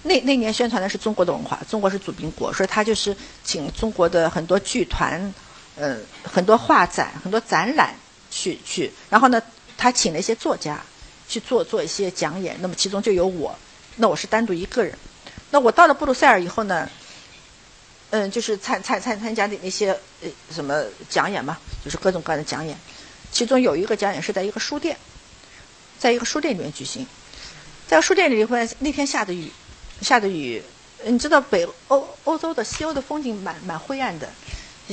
[0.01, 5.33] 那那年宣传的是中国的文化，中国是主宾国，所以他就是请中国的很多剧团，
[5.75, 7.93] 呃，很多画展、很多展览
[8.31, 8.91] 去去。
[9.11, 9.39] 然后呢，
[9.77, 10.81] 他请了一些作家
[11.27, 12.57] 去做做一些讲演。
[12.61, 13.55] 那么其中就有我，
[13.97, 14.97] 那我是单独一个人。
[15.51, 16.89] 那我到了布鲁塞尔以后呢？
[18.09, 19.91] 嗯，就是参参参参加的那些
[20.21, 22.77] 呃什么讲演嘛，就是各种各样的讲演。
[23.31, 24.97] 其中有一个讲演是在一个书店，
[25.99, 27.05] 在一个书店里面举行。
[27.85, 29.51] 在书店里会那天下的雨，
[30.01, 30.61] 下的雨，
[31.03, 34.29] 你知道北欧欧洲的西欧的风景蛮蛮灰暗的，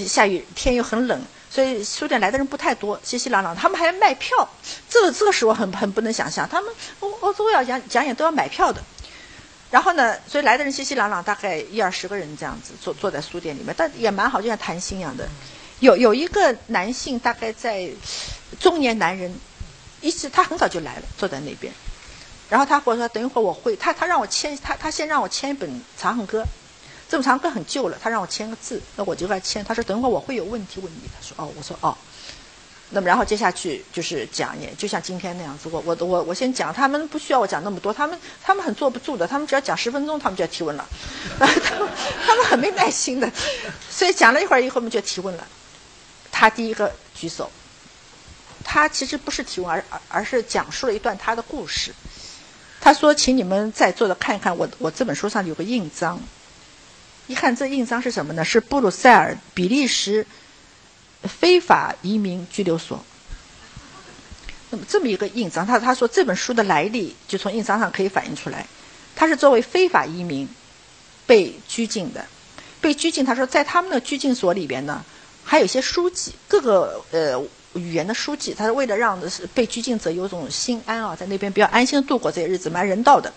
[0.07, 3.55] 下雨天又很冷，所以书店来的人不太多，熙熙攘攘。
[3.55, 4.49] 他们还卖票，
[4.89, 8.83] 这个这个使我很很不能想象，他们欧欧洲要讲讲演都要买票的。
[9.75, 15.29] 然后呢，所以来的人熙熙攘攘，大概一二十个人这样子坐坐在书店里面，但也蛮好，就像谈心一样的。
[15.81, 17.91] 有有一个男性，大概在
[18.61, 19.35] 中年男人，
[20.01, 21.73] 一直他很早就来了，坐在那边。
[22.49, 25.69] 然后他跟我说：“等一会儿我会。”他他让我签，他他先让我签一本
[25.99, 26.43] 《长恨歌》，
[27.09, 29.65] 这本《长恨歌》很旧了，他让我签个字，那我就给他签。
[29.65, 31.99] 他说：“等一会儿我会有问题问你。”他说：“哦。”我说：“哦。”
[32.95, 35.69] 那么，然后接下去就是讲也，就像今天那样子。
[35.71, 40.89] 我我我我先讲，他们不需要我讲那么多，他们他们很坐不住的，他们只要讲十分钟，他们就要提问了。
[41.39, 41.89] 他们
[42.25, 43.31] 他们很没耐心的，
[43.91, 45.47] 所以讲了一会儿以后，我们就提问了。
[46.31, 47.51] 他第一个举手，
[48.63, 51.93] 他其实不是提问，而而而是讲述了一段他的故事。
[52.81, 56.21] 他说：“请你们在座的看一看我我这本书上有个印章，
[57.27, 58.45] 一看这印章是什么呢？
[58.45, 60.27] 是布鲁塞尔比利时。”
[61.29, 63.03] 非法移民拘留所。
[64.71, 68.67] 那么这么一个印章，他他说这本书的来历就从印章上可以反映出来，
[69.15, 70.49] 他是作为非法移民
[71.27, 72.27] 被拘禁的，
[72.81, 73.25] 被拘禁。
[73.25, 75.05] 他说在他们的拘禁所里边呢，
[75.45, 77.41] 还有一些书籍，各个呃
[77.75, 78.53] 语言的书籍。
[78.53, 79.21] 他是为了让
[79.55, 83.33] 被拘禁者有种心安啊，在那边比较安心的度过这些日子，蛮人道的。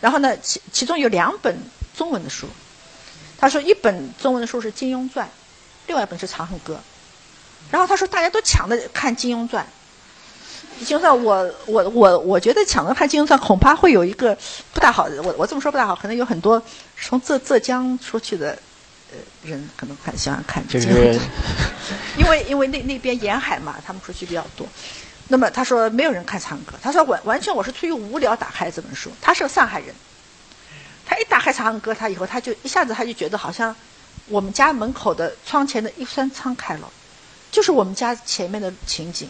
[0.00, 1.58] 然后呢，其其中有两本
[1.94, 2.46] 中文的书。
[3.36, 5.26] 他说一本中文的书是《金庸传》，
[5.86, 6.74] 另外一本是《长恨歌》。
[7.70, 9.66] 然后他说大家都抢着看《金庸传》，
[10.86, 14.36] 《金庸传》我我我我觉得抢着看《金庸传》恐怕会有一个
[14.72, 16.62] 不大好，我我这么说不大好，可能有很多
[17.00, 18.58] 从浙浙江出去的
[19.12, 21.18] 呃人可能很喜欢看《就金庸
[22.18, 24.66] 因为因为那那边沿海嘛，他们出去比较多。
[25.28, 29.12] 那么他说没有人看《长恨歌》，他说完完全我是出于无聊打开这本书。
[29.20, 29.94] 他是个上海人，
[31.06, 33.74] 他一打开《长恨歌》，他以后他就一下子他就觉得好像
[34.26, 36.92] 我们家门口的窗前的一扇窗开了，
[37.50, 39.28] 就是我们家前面的情景。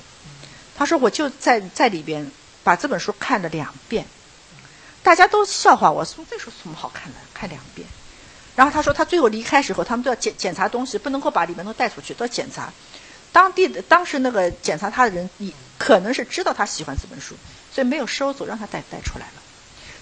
[0.77, 2.31] 他说我就在在里边
[2.63, 4.07] 把这本书看了两遍，
[5.03, 7.87] 大家都笑话我说这书有什么好看的，看两遍。
[8.57, 12.73] 然后他说他最后离开时候，他们都要检检查东西，不能够把里面都带出去，都要检查。
[13.33, 17.37] 当地的当时那个检查他的人，你可能是知道他喜欢这本书，
[17.73, 19.40] 所以没有收走，让他带带出来了。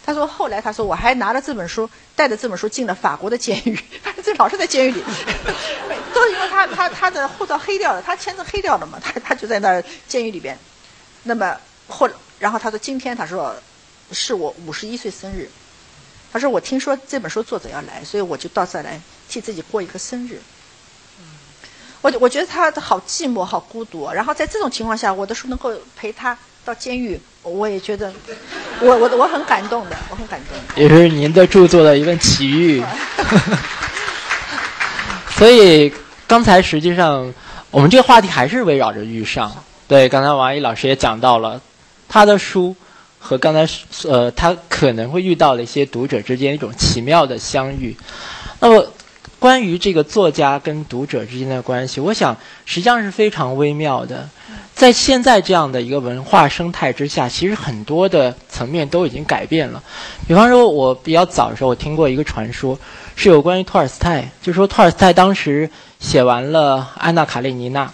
[0.09, 1.87] 他说后来他说我还拿了这本书，
[2.17, 3.79] 带着这本书进了法国的监狱，
[4.25, 5.03] 这老是在监狱里，
[6.15, 10.59] 都是因为他他他的护照黑掉了，他签证黑掉了嘛，他他就在那监狱里边。
[11.25, 11.55] 那么
[11.89, 13.55] 后然后他说今天他说
[14.11, 15.51] 是我五十一岁生日，
[16.33, 18.99] 他说我听说这本书作者要来，所以我就到这来
[19.29, 20.41] 替自己过一个生日。
[22.01, 24.11] 我我觉得他好寂寞，好孤独。
[24.11, 28.13] 然后在这种情况下，我的书能够陪他到监狱，我也觉得，
[28.81, 30.83] 我我我很感动的，我很感动。
[30.83, 32.83] 也是您的著作的一份奇遇。
[35.37, 35.93] 所以
[36.27, 37.33] 刚才实际上
[37.71, 39.53] 我们这个话题还是围绕着遇上。
[39.87, 41.61] 对，刚才王阿姨老师也讲到了
[42.09, 42.75] 他的书
[43.19, 43.67] 和刚才
[44.09, 47.97] 呃他可能会遇到的一些读者之间一种奇妙的相遇。
[48.61, 48.87] 那么
[49.39, 52.37] 关于这个作家跟读者之间的关系，我想
[52.67, 54.29] 实际上是非常微妙的。
[54.79, 59.83] 在现在这样的一个文化生态之下，其实很多的层面都已经改变了。
[60.29, 62.79] 比方说，我比较早的时候，我听过一个传说，
[63.17, 65.69] 是有关于托尔斯泰，就说托尔斯泰当时
[65.99, 67.87] 写完了《安娜·卡列尼娜》，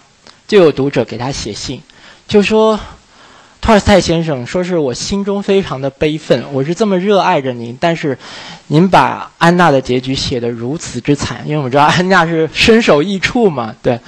[0.46, 1.80] 就有读者给他写信，
[2.28, 2.78] 就说。
[3.62, 8.18] 托尔斯泰先生说：“是我心中非常的悲愤，我是这么热爱着您，但是
[8.66, 13.98] 您把安娜的结局写得如此之惨，因为我们知道安娜是身首异处嘛，对。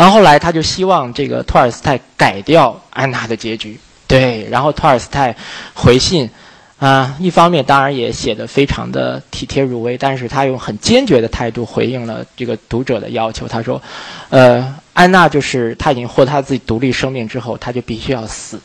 [0.00, 4.48] 然后后来他就希望这个托尔斯泰改掉安娜的结局，对。
[4.50, 5.36] 然后托尔斯泰
[5.74, 6.30] 回信，
[6.78, 13.46] 啊，一方面当然也写得非常的体贴入微，但是他用很坚决的态度回应了这个读者的要求。
[13.46, 13.82] 他说，
[14.30, 18.58] 呃，安娜就是他已经获得他自己独立生命之后，他就必须要死。”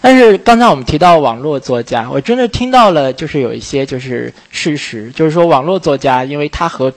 [0.00, 6.92] 但是刚才我们提到网络作家，我真的听到了，就是有一些就是事实，就是说网络作家，因为他和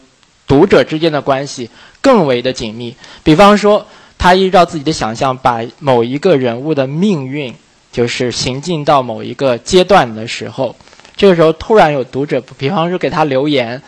[0.48, 1.68] 读者之间的关系
[2.06, 2.96] 更为的紧密。
[3.24, 3.84] 比方说，
[4.16, 7.52] 他依照自己的想象，把某一个人物的命运，
[7.92, 10.76] 就是行进到某一个阶段的时候，
[11.18, 13.82] 这个时候突然有读者，比方说给他留言，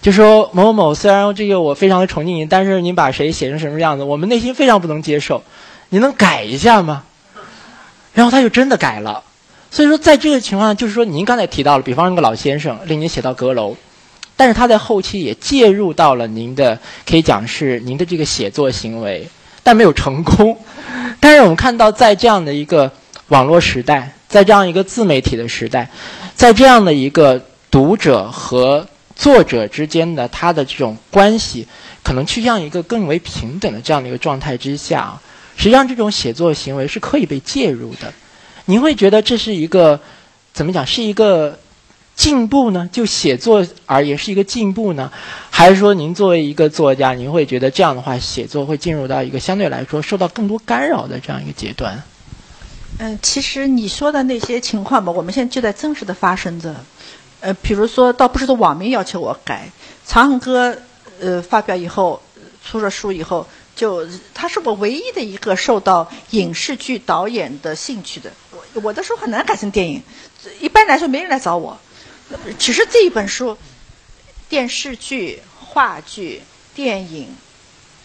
[0.00, 5.42] 就说某某某，虽然这个我非常的崇敬您，但是您把谁写成什么样子，我们内心非常不能接受，
[5.88, 7.02] 您能改一下吗？
[8.12, 9.24] 然后他就真的改了，
[9.72, 13.76] 所以说在这个情况下，就是说您刚才提到了，比方那个老先生令您写到阁楼，
[14.36, 16.78] 但是他在后期也介入到了您的，
[17.08, 19.28] 可以讲是您的这个写作行为，
[19.62, 20.58] 但没有成功。
[21.20, 22.90] 但是我们看到，在这样的一个
[23.28, 25.88] 网络时代，在这样一个自媒体的时代，
[26.34, 31.66] 在这样的一个读者和作者之间的他的这种关系，
[32.02, 35.18] 可能趋向一个更为平等的这样的一个状态之下。
[35.56, 38.12] 实际上，这种写作行为是可以被介入的。
[38.66, 40.00] 您会觉得这是一个
[40.52, 40.84] 怎么讲？
[40.84, 41.58] 是一个
[42.16, 42.88] 进步呢？
[42.92, 45.10] 就写作而言，是一个进步呢？
[45.50, 52.02] 还是说，您作为一个作家，您会觉得这样的话，写作会进入到一个相对来说受到更多干扰的这样一个阶段？
[52.98, 56.74] 嗯，其实你说的那些情况吧，我们现在就在真实的发生着。
[57.40, 59.68] 呃，比如说，倒不是说网民要求我改
[60.10, 60.70] 《长恨歌》，
[61.20, 62.22] 呃，发表以后，
[62.64, 63.46] 出了书以后。
[63.76, 70.00] 就他是我唯一的一个受到影视剧导演的兴趣的，我我的书很难改成电影，
[70.60, 71.76] 一般来说没人来找我，
[72.58, 73.56] 其实这一本书，
[74.48, 76.42] 电视剧、话剧、
[76.74, 77.34] 电影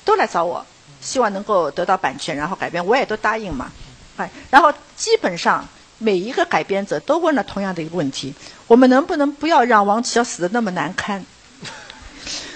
[0.04, 0.66] 都来找我，
[1.02, 3.72] 希望能够得到版权，然后改编，我也都答应嘛，
[4.18, 5.68] 哎，然后基本上
[5.98, 8.34] 每一个改编者都问了同样的一个问题：
[8.68, 11.26] 我们能不能不要让王琦要死的那么难堪？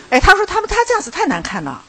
[0.10, 1.84] 哎，他说他们他这样子太难看了。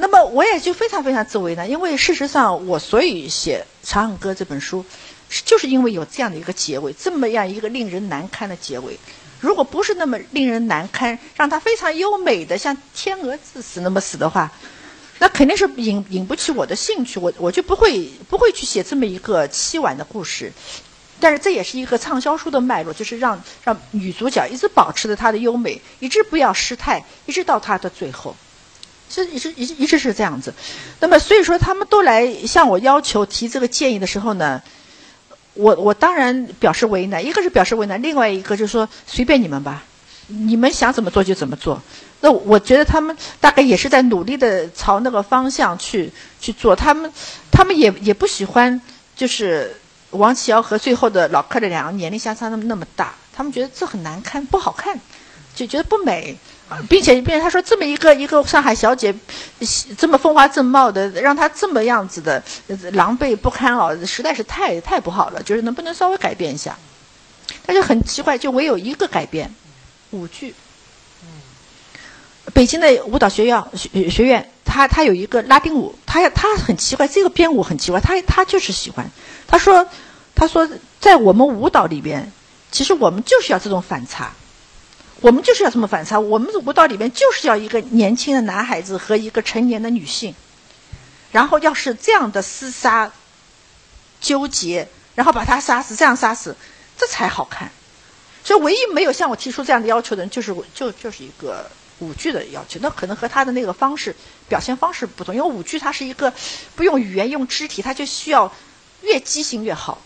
[0.00, 4.86] 那么我也就非常非常自为难，因为事实上我所以写《长恨歌》这本书，
[5.44, 8.98] 就是因为有这样的一个结尾，这么样一个令人难堪的结尾。
[9.40, 14.50] 如果不是那么令人难堪，让他非常优美的像天鹅致死那么死的话，
[15.20, 20.52] 那肯定是引引不起我的兴趣，我我就不会不会去写这么一个凄婉的故事。
[21.20, 28.36] 但是这也是一个畅销书的脉络，就是让让女主角一直保持着她的优美，一直不要失态，一直到她的最后，
[29.10, 30.54] 是一直一一直是这样子。
[31.00, 34.62] 那么所以说他们都来向我要求提这个建议的时候呢，
[35.58, 39.82] 我我当然表示为难，一个是表示为难，另外一个就是说随便你们吧，
[40.28, 41.82] 你们想怎么做就怎么做。
[42.20, 47.12] 那我觉得他们大概也是在努力的朝那个方向去去做，他们
[47.50, 48.80] 他们也也不喜欢
[49.16, 49.74] 就是
[50.10, 54.98] 王琦瑶和最后的老柯的两个年龄相差那么那么大，他们觉得这很难看，不好看，
[55.56, 56.38] 就觉得不美，
[56.88, 59.14] 并且并且他说这么一个一个上海小姐，
[59.96, 62.42] 这么风华正茂的，让她这么样子的
[62.92, 66.76] 狼狈不堪哦，实在是太太不好了，就是能不能稍微改变一下？
[67.66, 69.54] 他就很奇怪，就唯有一个改变，
[70.10, 70.54] 舞剧。
[72.54, 79.10] 北京的舞蹈学院学学院，他他有一个拉丁舞，他他很奇怪，这个编舞很奇怪，他他就是喜欢。
[79.46, 79.86] 他说，
[80.34, 82.32] 他说在我们舞蹈里边，
[82.70, 84.32] 其实我们就是要这种反差，
[85.20, 86.18] 我们就是要这么反差。
[86.18, 90.34] 我们的舞蹈里面就是要一个年轻的男孩子和一个成年的女性，
[91.32, 93.10] 然后要是这样的厮杀、
[94.20, 96.56] 纠结，然后把他杀死，这样杀死，
[96.96, 97.70] 这才好看。
[98.44, 101.70] 所以，唯一没有向我提出这样的要求的人，就是就就是一个。
[102.00, 104.14] 舞剧的要求，那可能和他的那个方式
[104.48, 106.32] 表现方式不同，因为舞剧它是一个
[106.76, 108.52] 不用语言用肢体，它就需要
[109.02, 110.00] 越激情越好，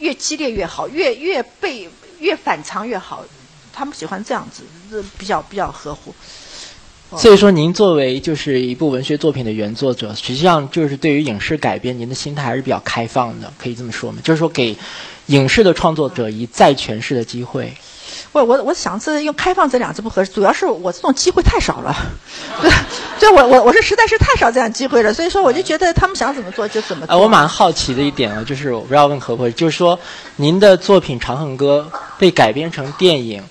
[0.00, 1.88] 越激烈越好，越越被
[2.18, 3.24] 越反常越好，
[3.76, 6.14] 他们喜欢这样子，这比较比较合乎。
[7.16, 14.18] 所以说，您作为就是一部文学作品的原作者，实际上就是对于影视改编，您的心态还是比较开放的，可以这么说吗？
[14.24, 14.76] 就是说，给
[15.26, 17.72] 影视的创作者以再诠释的机会。
[18.32, 21.94] 我我我想这用开放这两字不合适，主要是我这种机会太少了，
[22.60, 22.70] 对，
[23.18, 27.16] 就我我我是实在是太少这样机会了，所以说我就觉得他们想怎么做就怎么做。
[27.16, 29.98] 我蛮好奇的一点啊，就是我不知道问何婆，就是说
[30.36, 33.42] 您的作品《长恨歌》被改编成电影，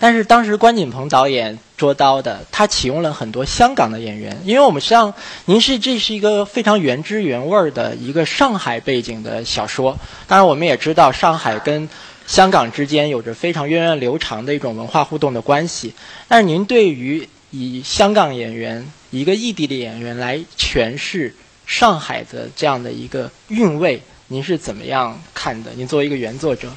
[0.00, 9.96] 但是当时关锦鹏导演捉刀的，他启用了很多香港的演员，因为我们实际上您是这是一个非常原汁原味儿的一个上海背景的小说，
[10.26, 11.88] 当然我们也知道上海跟。
[12.26, 15.92] 香港之间有着非常源远流长的一种文化互动的关系，
[16.28, 21.34] 但是您对于以香港演员一个异地的演员来诠释
[21.66, 25.72] 上海的这样的一个韵味，您是怎么样看的？
[25.74, 26.70] 您作为一个原作者，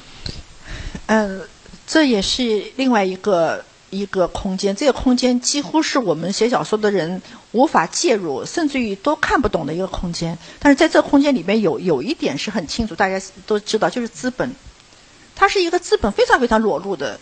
[1.06, 1.40] 嗯，
[1.86, 7.20] 这也是另外一个一个空间，这个空间几乎是我们写小说的人
[7.52, 10.36] 无法介入，甚至于都看不懂的一个空间。
[10.58, 14.50] 但是在这空间里面有有一点是很清楚，大家都知道，就是资本。
[15.36, 17.18] 它是一个资本非常非常裸露的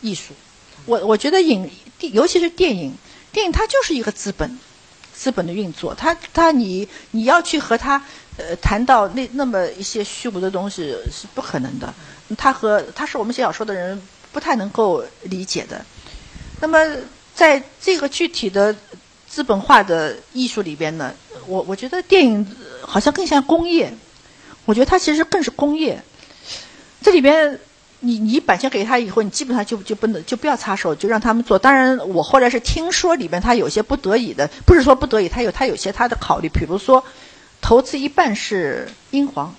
[0.00, 0.32] 艺术，
[0.86, 1.68] 我我觉得影，
[1.98, 2.94] 尤其是电影，
[3.32, 4.58] 电影它就是一个资本，
[5.12, 8.00] 资本的运作，它它你你要去和它
[8.36, 11.92] 呃谈到那那么一些虚无的东西是不可能的，
[12.36, 14.00] 他和他是我们写小说的人
[14.32, 15.84] 不太能够理解的。
[16.60, 16.78] 那么
[17.34, 18.74] 在这个具体的
[19.28, 21.12] 资本化的艺术里边呢，
[21.46, 22.46] 我我觉得电影
[22.82, 23.92] 好像更像工业，
[24.64, 26.02] 我觉得它其实更是工业。
[27.00, 27.58] 这里边，
[28.00, 31.58] 你你版权给他以后，你基本上就就不能就不要插手，就让他们做。
[31.58, 37.02] 当然，我后来是听说里边他有些不得已的，不是说不得已，他有他有些他的考虑，比如说
[37.60, 39.54] 投资一半是英皇，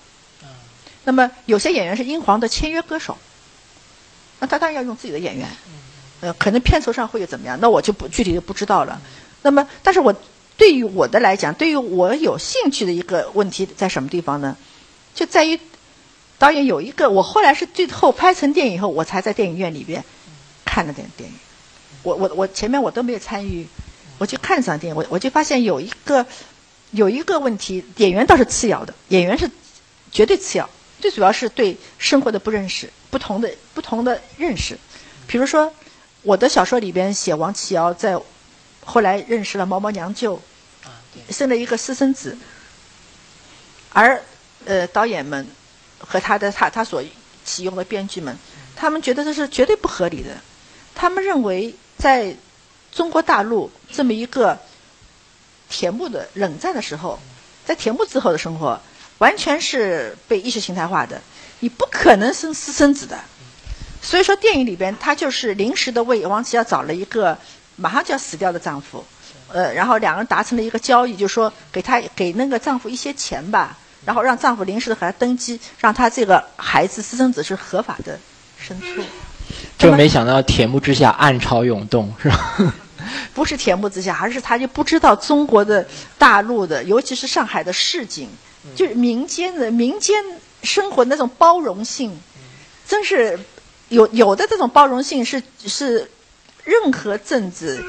[1.04, 3.16] 那么有些演员是英皇的签约歌手，
[4.40, 5.48] 那他当然要用自己的演员，
[6.20, 9.00] 呃，可能片酬上会有怎么样，那我就不具体就不知道了。
[9.42, 10.14] 那么，但是我
[10.56, 14.56] 对于我的来讲，对于我有兴趣的一个问题在什么地方呢？
[15.14, 15.58] 就在于。
[16.36, 20.04] 导演有一个，我后来是最后拍成电影以后，我才在电影院里边
[20.64, 21.36] 看了点电影。
[22.02, 23.66] 我我我前面我都没有参与，
[24.18, 26.26] 我去看这场电影，我我就发现有一个
[26.90, 29.48] 有一个问题，演员倒是次要的，演员是
[30.10, 30.68] 绝对次要，
[31.04, 34.78] 最主要是对生活的不认识，不同的不同的认识。
[35.26, 35.70] 比如说，
[36.22, 38.18] 我的小说里边写王琦尧在
[38.86, 40.40] 后来认识了毛毛娘舅，
[41.28, 42.38] 生了一个私生子，
[43.92, 44.22] 而
[44.64, 45.46] 呃导演们。
[45.98, 47.02] 和他的他他所
[47.44, 48.36] 启用的编剧们，
[48.76, 50.30] 他们觉得这是绝对不合理的。
[50.94, 52.34] 他们认为，在
[52.92, 54.58] 中国大陆这么一个
[55.70, 57.18] 铁幕的冷战的时候，
[57.64, 58.78] 在铁幕之后的生活，
[59.18, 61.20] 完全是被意识形态化的。
[61.60, 63.18] 你不可能生私生子的。
[64.02, 67.36] 所以说，电影里边他就是临时的为王琦要找了一个
[67.76, 69.04] 马上就要死掉的丈夫，
[69.48, 73.78] 呃，然后两个人达成了一个交易，就说给他给那个丈夫一些钱吧。
[74.04, 78.20] 然后让丈夫临时的和他登基，让他这个孩子私生子是合法的
[78.58, 79.02] 生出。
[79.78, 82.54] 就没想到铁幕之下暗潮涌动，是吧？
[83.32, 85.86] 不是铁幕之下，而是他就不知道中国的
[86.18, 88.28] 大陆的，尤其是上海的市井，
[88.74, 90.24] 就是民间的民间
[90.62, 92.20] 生活那种包容性，
[92.86, 93.38] 真是
[93.88, 96.10] 有有的这种包容性是是
[96.64, 97.84] 任何政治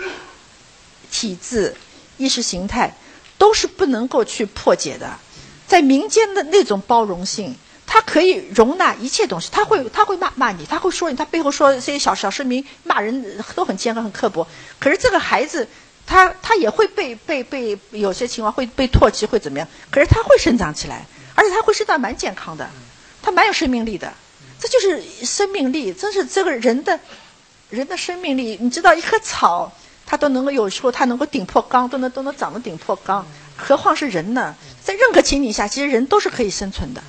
[1.11, 1.75] 体制、
[2.17, 2.95] 意识形态
[3.37, 5.17] 都是不能够去破解的。
[5.65, 7.55] 在民间的那种包容性，
[7.87, 9.49] 他可以容纳一切东西。
[9.51, 14.47] 他会他会骂骂你，他会说你，他背后说这些小小市民骂人都很尖刻、很刻薄。
[14.79, 15.67] 可是这个孩子，
[16.07, 19.67] 他他也会被被被有些情况会被唾弃，会怎么样？
[19.89, 22.69] 可是他会生长起来，而且他会生长蛮健康的，
[23.21, 24.13] 他蛮有生命力的。
[24.57, 26.99] 这就是生命力，真是这个人的
[27.69, 28.57] 人的生命力。
[28.61, 29.71] 你知道，一棵草，
[30.05, 33.25] 它都能够有时候它能够顶破缸，都能都能长得顶破缸，
[33.57, 34.55] 何况是人呢？
[34.81, 37.03] 在任何情景下，其实人都是可以生存的。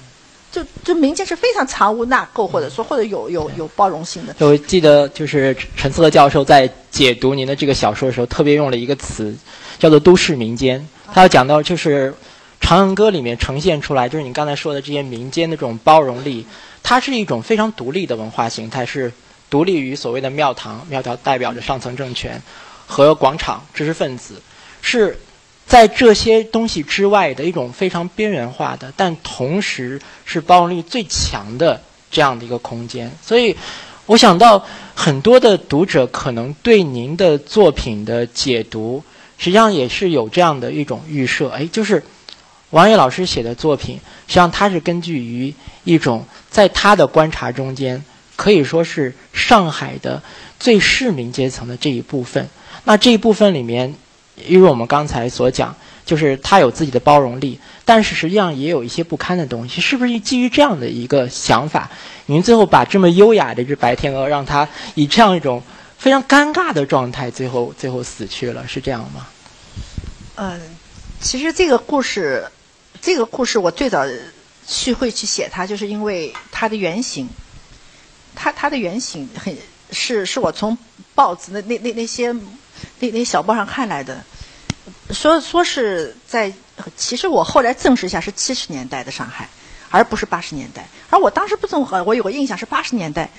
[0.56, 4.34] 就就民间是非常藏污纳垢，或者说或者有有有包容性的。
[4.38, 9.36] 我记得就是陈思和教授在解读您的这个小说的时候，特别用了一个词，
[9.78, 10.82] 叫做“都市民间”。
[11.12, 12.10] 他要讲到就是
[12.58, 16.46] 《长恨歌》里面呈现出来，就是你刚才说的这些民间的这种包容力，
[16.82, 19.12] 它是一种非常独立的文化形态，是
[19.50, 22.40] 独立于所谓的庙堂，庙堂代表着上层政权
[22.86, 24.40] 和广场知识分子，
[24.80, 25.18] 是。
[25.66, 33.10] 在这些东西之外的一种非常边缘化的，但同时是包容力最强的这样的一个空间。
[33.20, 33.56] 所以，
[34.06, 34.64] 我想到
[34.94, 39.02] 很多的读者可能对您的作品的解读，
[39.38, 41.48] 实际上也是有这样的一种预设。
[41.48, 42.00] 哎，就是
[42.70, 43.96] 王毅老师写的作品，
[44.28, 45.52] 实际上他是根据于
[45.82, 48.04] 一种在他的观察中间，
[48.36, 50.22] 可以说是上海的
[50.60, 52.48] 最市民阶层的这一部分。
[52.84, 53.96] 那这一部分里面。
[54.44, 55.74] 因为我们刚才所讲，
[56.04, 61.90] 就是他有自己的包容力，但是实际上也有一些不堪的东西，是不是基于这样的一个想法，
[62.26, 65.62] 您最后把这么优雅的一只白天鹅，让它以这样一种
[65.96, 69.26] 非常尴尬的状态，最后最后死去了，是这样吗？
[70.36, 70.60] 嗯，
[71.20, 72.46] 其实这个故事，
[73.00, 74.04] 这个故事我最早
[74.66, 77.28] 去会去写它，就是因为它的原型，
[78.34, 79.56] 它它的原型很
[79.90, 80.76] 是是我从
[81.14, 82.36] 报纸的那那那些。
[83.00, 84.24] 那那小报上看来的，
[85.10, 86.52] 说说是在，
[86.96, 89.48] 其实我后来证实一下是七十年代的上海，
[89.90, 90.88] 而不是八十年代。
[91.10, 93.30] 而我当时不怎么我有个印象是八十年代，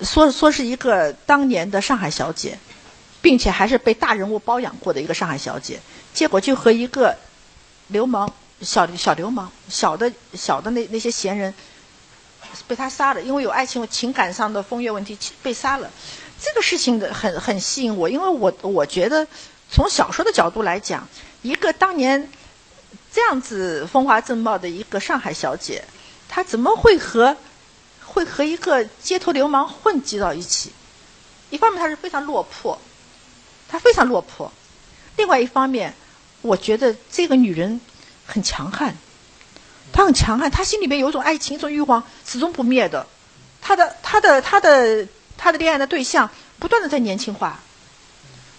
[0.00, 2.58] 说说是一个当年的上海小姐，
[3.20, 5.80] 并且还是被大人物包养过的一个上海小姐，
[6.12, 7.16] 结果就和一个
[7.88, 11.54] 流氓小小流氓小的小的那那些闲人
[12.66, 15.90] 被他杀了，因为有爱情情感上的风月问题被杀了。
[16.38, 19.26] 这个事情的很很吸引我，因为我我觉得
[19.70, 21.08] 从小说的角度来讲，
[21.42, 22.30] 一个当年
[23.10, 25.82] 这样子风华正茂的一个上海小姐，
[26.28, 27.36] 她怎么会和
[28.04, 30.72] 会和一个街头流氓混迹到一起？
[31.48, 32.78] 一方面她是非常落魄，
[33.68, 34.50] 她非常落魄；
[35.16, 35.94] 另外一方面，
[36.42, 37.80] 我觉得这个女人
[38.26, 38.94] 很强悍，
[39.90, 43.06] 她很强悍，她心里面有一种爱情，一种欲望始终不灭的。
[43.62, 45.08] 她的她的她的。
[45.36, 46.28] 他的恋爱的对象
[46.58, 47.60] 不断的在年轻化，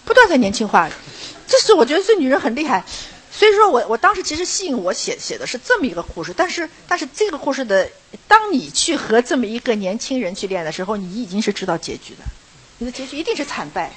[0.04, 0.88] 不断在年轻化，
[1.46, 2.84] 这是我觉得这女人很厉害。
[3.30, 7.88] 所以说我我当时其实吸引我写写的是这么一个故事，但是但是这个故事的，
[8.26, 12.24] 当你去和这么一个年轻人去恋爱的时候，你已经是知道结局的，
[12.78, 13.92] 你的结局一定是惨败。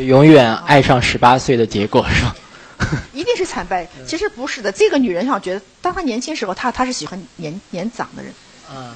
[0.00, 2.34] 永远爱上十八岁的结果是吧？
[3.12, 3.86] 一定是惨败。
[4.06, 8.32] 其实不是的，这个女人我觉得，当她年轻时候，她她是喜欢年年长的人。
[8.74, 8.94] 嗯。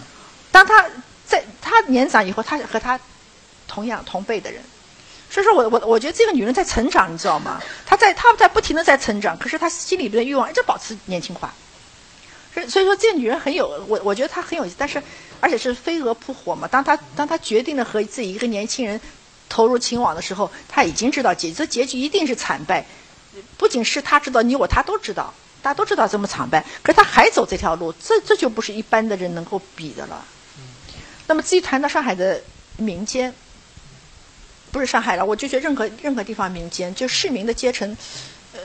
[0.51, 0.85] 当她
[1.27, 2.99] 在她年长以后，她和她。
[3.71, 4.61] 同样同辈的人，
[5.31, 7.63] 所以说我我我觉得这个女人在成长，你知道吗？
[7.87, 11.55] 她在她在不停的在成长，可是她心里边的欲望一直保持年轻化。
[12.53, 15.01] 所以所以说这个女人很有我我觉得她很有意思，但是
[15.39, 16.67] 而且是飞蛾扑火嘛。
[16.67, 19.01] 当她当她决定了和自己一个年轻人
[19.49, 22.85] 投入情网的时候，她已经知道结这结局一定是惨败。
[23.57, 30.25] 不仅是她知道，你我她都知道，大家都知道这么惨败，可是她还走这条路，这这就不是一般的人能够比的了。
[31.29, 32.43] 那么至于谈到上海的
[32.77, 33.33] 民间。
[34.73, 37.97] 不是上海了，我就觉得任何任何地方民间，就市民的阶层，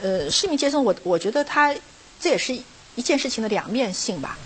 [0.02, 1.74] 呃，市民阶层，我我觉得他
[2.20, 2.56] 这也是
[2.94, 4.38] 一件事情的两面性吧，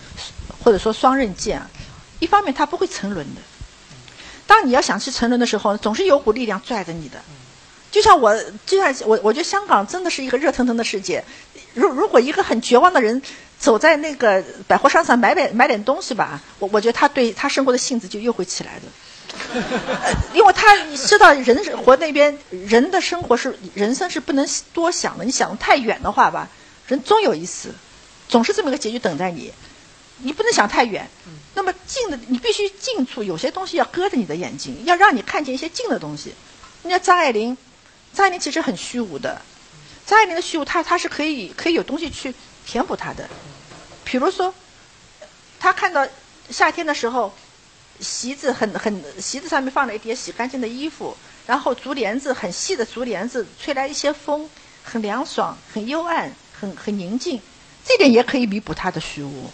[0.64, 1.60] 或者说双刃剑。
[2.18, 3.40] 一方面，他不会沉沦的。
[4.46, 7.20] 当你要想去沉沦的时候，总是有股力量拽着你的。
[7.90, 8.36] 就像我，
[8.66, 11.24] 就像我，我觉得香港真的是一个热腾腾的世界。
[11.74, 13.22] 如如果一个很绝望的人
[13.58, 18.82] 走在那个百货商场买点买点东西吧，我我觉得他对他生活的性子就又会起来的。
[20.32, 25.24] 因为他知道人活那边，人的生活是人生是不能多想的。
[25.24, 26.48] 你想太远的话吧，
[26.86, 27.74] 人终有一死，
[28.28, 29.52] 总是这么一个结局等待你。
[30.18, 31.08] 你不能想太远。
[31.54, 36.34] 那么近的，你必须近处有些东西要搁着你的眼睛，要让你看见一些近的东西。
[36.82, 37.56] 你看张爱玲，
[38.12, 39.42] 张爱玲其实很虚无的。
[40.06, 42.34] 张爱玲的虚无，她她是可以可以有东西去
[42.66, 43.28] 填补她的。
[44.04, 44.54] 比如说，
[45.58, 46.06] 她看到
[46.50, 47.34] 夏天的时候。
[48.00, 54.48] 席子很很席子上面放了一叠洗干净的衣服，然后竹帘子很细的竹帘子，吹来一些风，
[54.82, 57.40] 很凉爽，很幽暗，很很宁静，
[57.84, 59.50] 这点也可以弥补他的虚无。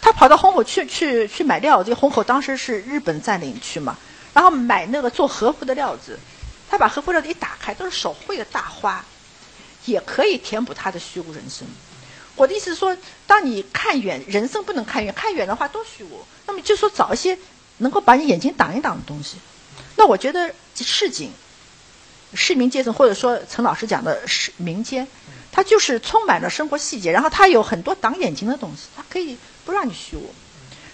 [0.00, 3.96] 他跑到虹口去去去买料子，虹口当时是日本占领区嘛，
[4.32, 6.18] 然后买那个做和服的料子，
[6.68, 9.04] 他把和服料子一打开，都是手绘的大花，
[9.84, 11.66] 也可以填补他的虚无人生。
[12.36, 16.24] 我的意思是说，当你看远，人生不能看远，看远的话多虚无。
[16.46, 17.38] 那么就说找一些
[17.80, 19.36] 能够把你眼睛挡一挡的东西。
[19.96, 21.30] 那我觉得市井、
[22.32, 25.06] 市民阶层，或者说陈老师讲的市民间，
[25.52, 30.32] 它就是充满了生活细节，然后它有很多挡眼睛的东西，它可以不让你虚无。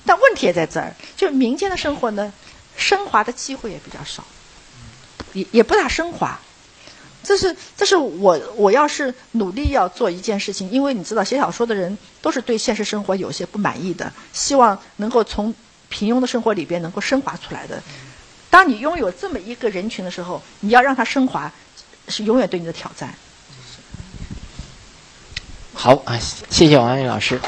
[0.05, 2.33] 但问题也在这儿，就民间的生活呢，
[2.77, 4.25] 升华的机会也比较少，
[5.33, 6.41] 也也不大升华。
[7.23, 15.53] 这是，这是我我要是努力要做一件事情，因为你知道，写小说的人都是对现实生活有些不满意的，希望能够从
[15.89, 17.83] 平庸的生活里边能够升华出来的。
[18.51, 21.53] 当你拥有这么一个人群的时候，你要让他升华，
[22.09, 23.15] 是永远对你的挑战。
[25.75, 26.19] 好啊，
[26.49, 27.39] 谢谢王安宇老师。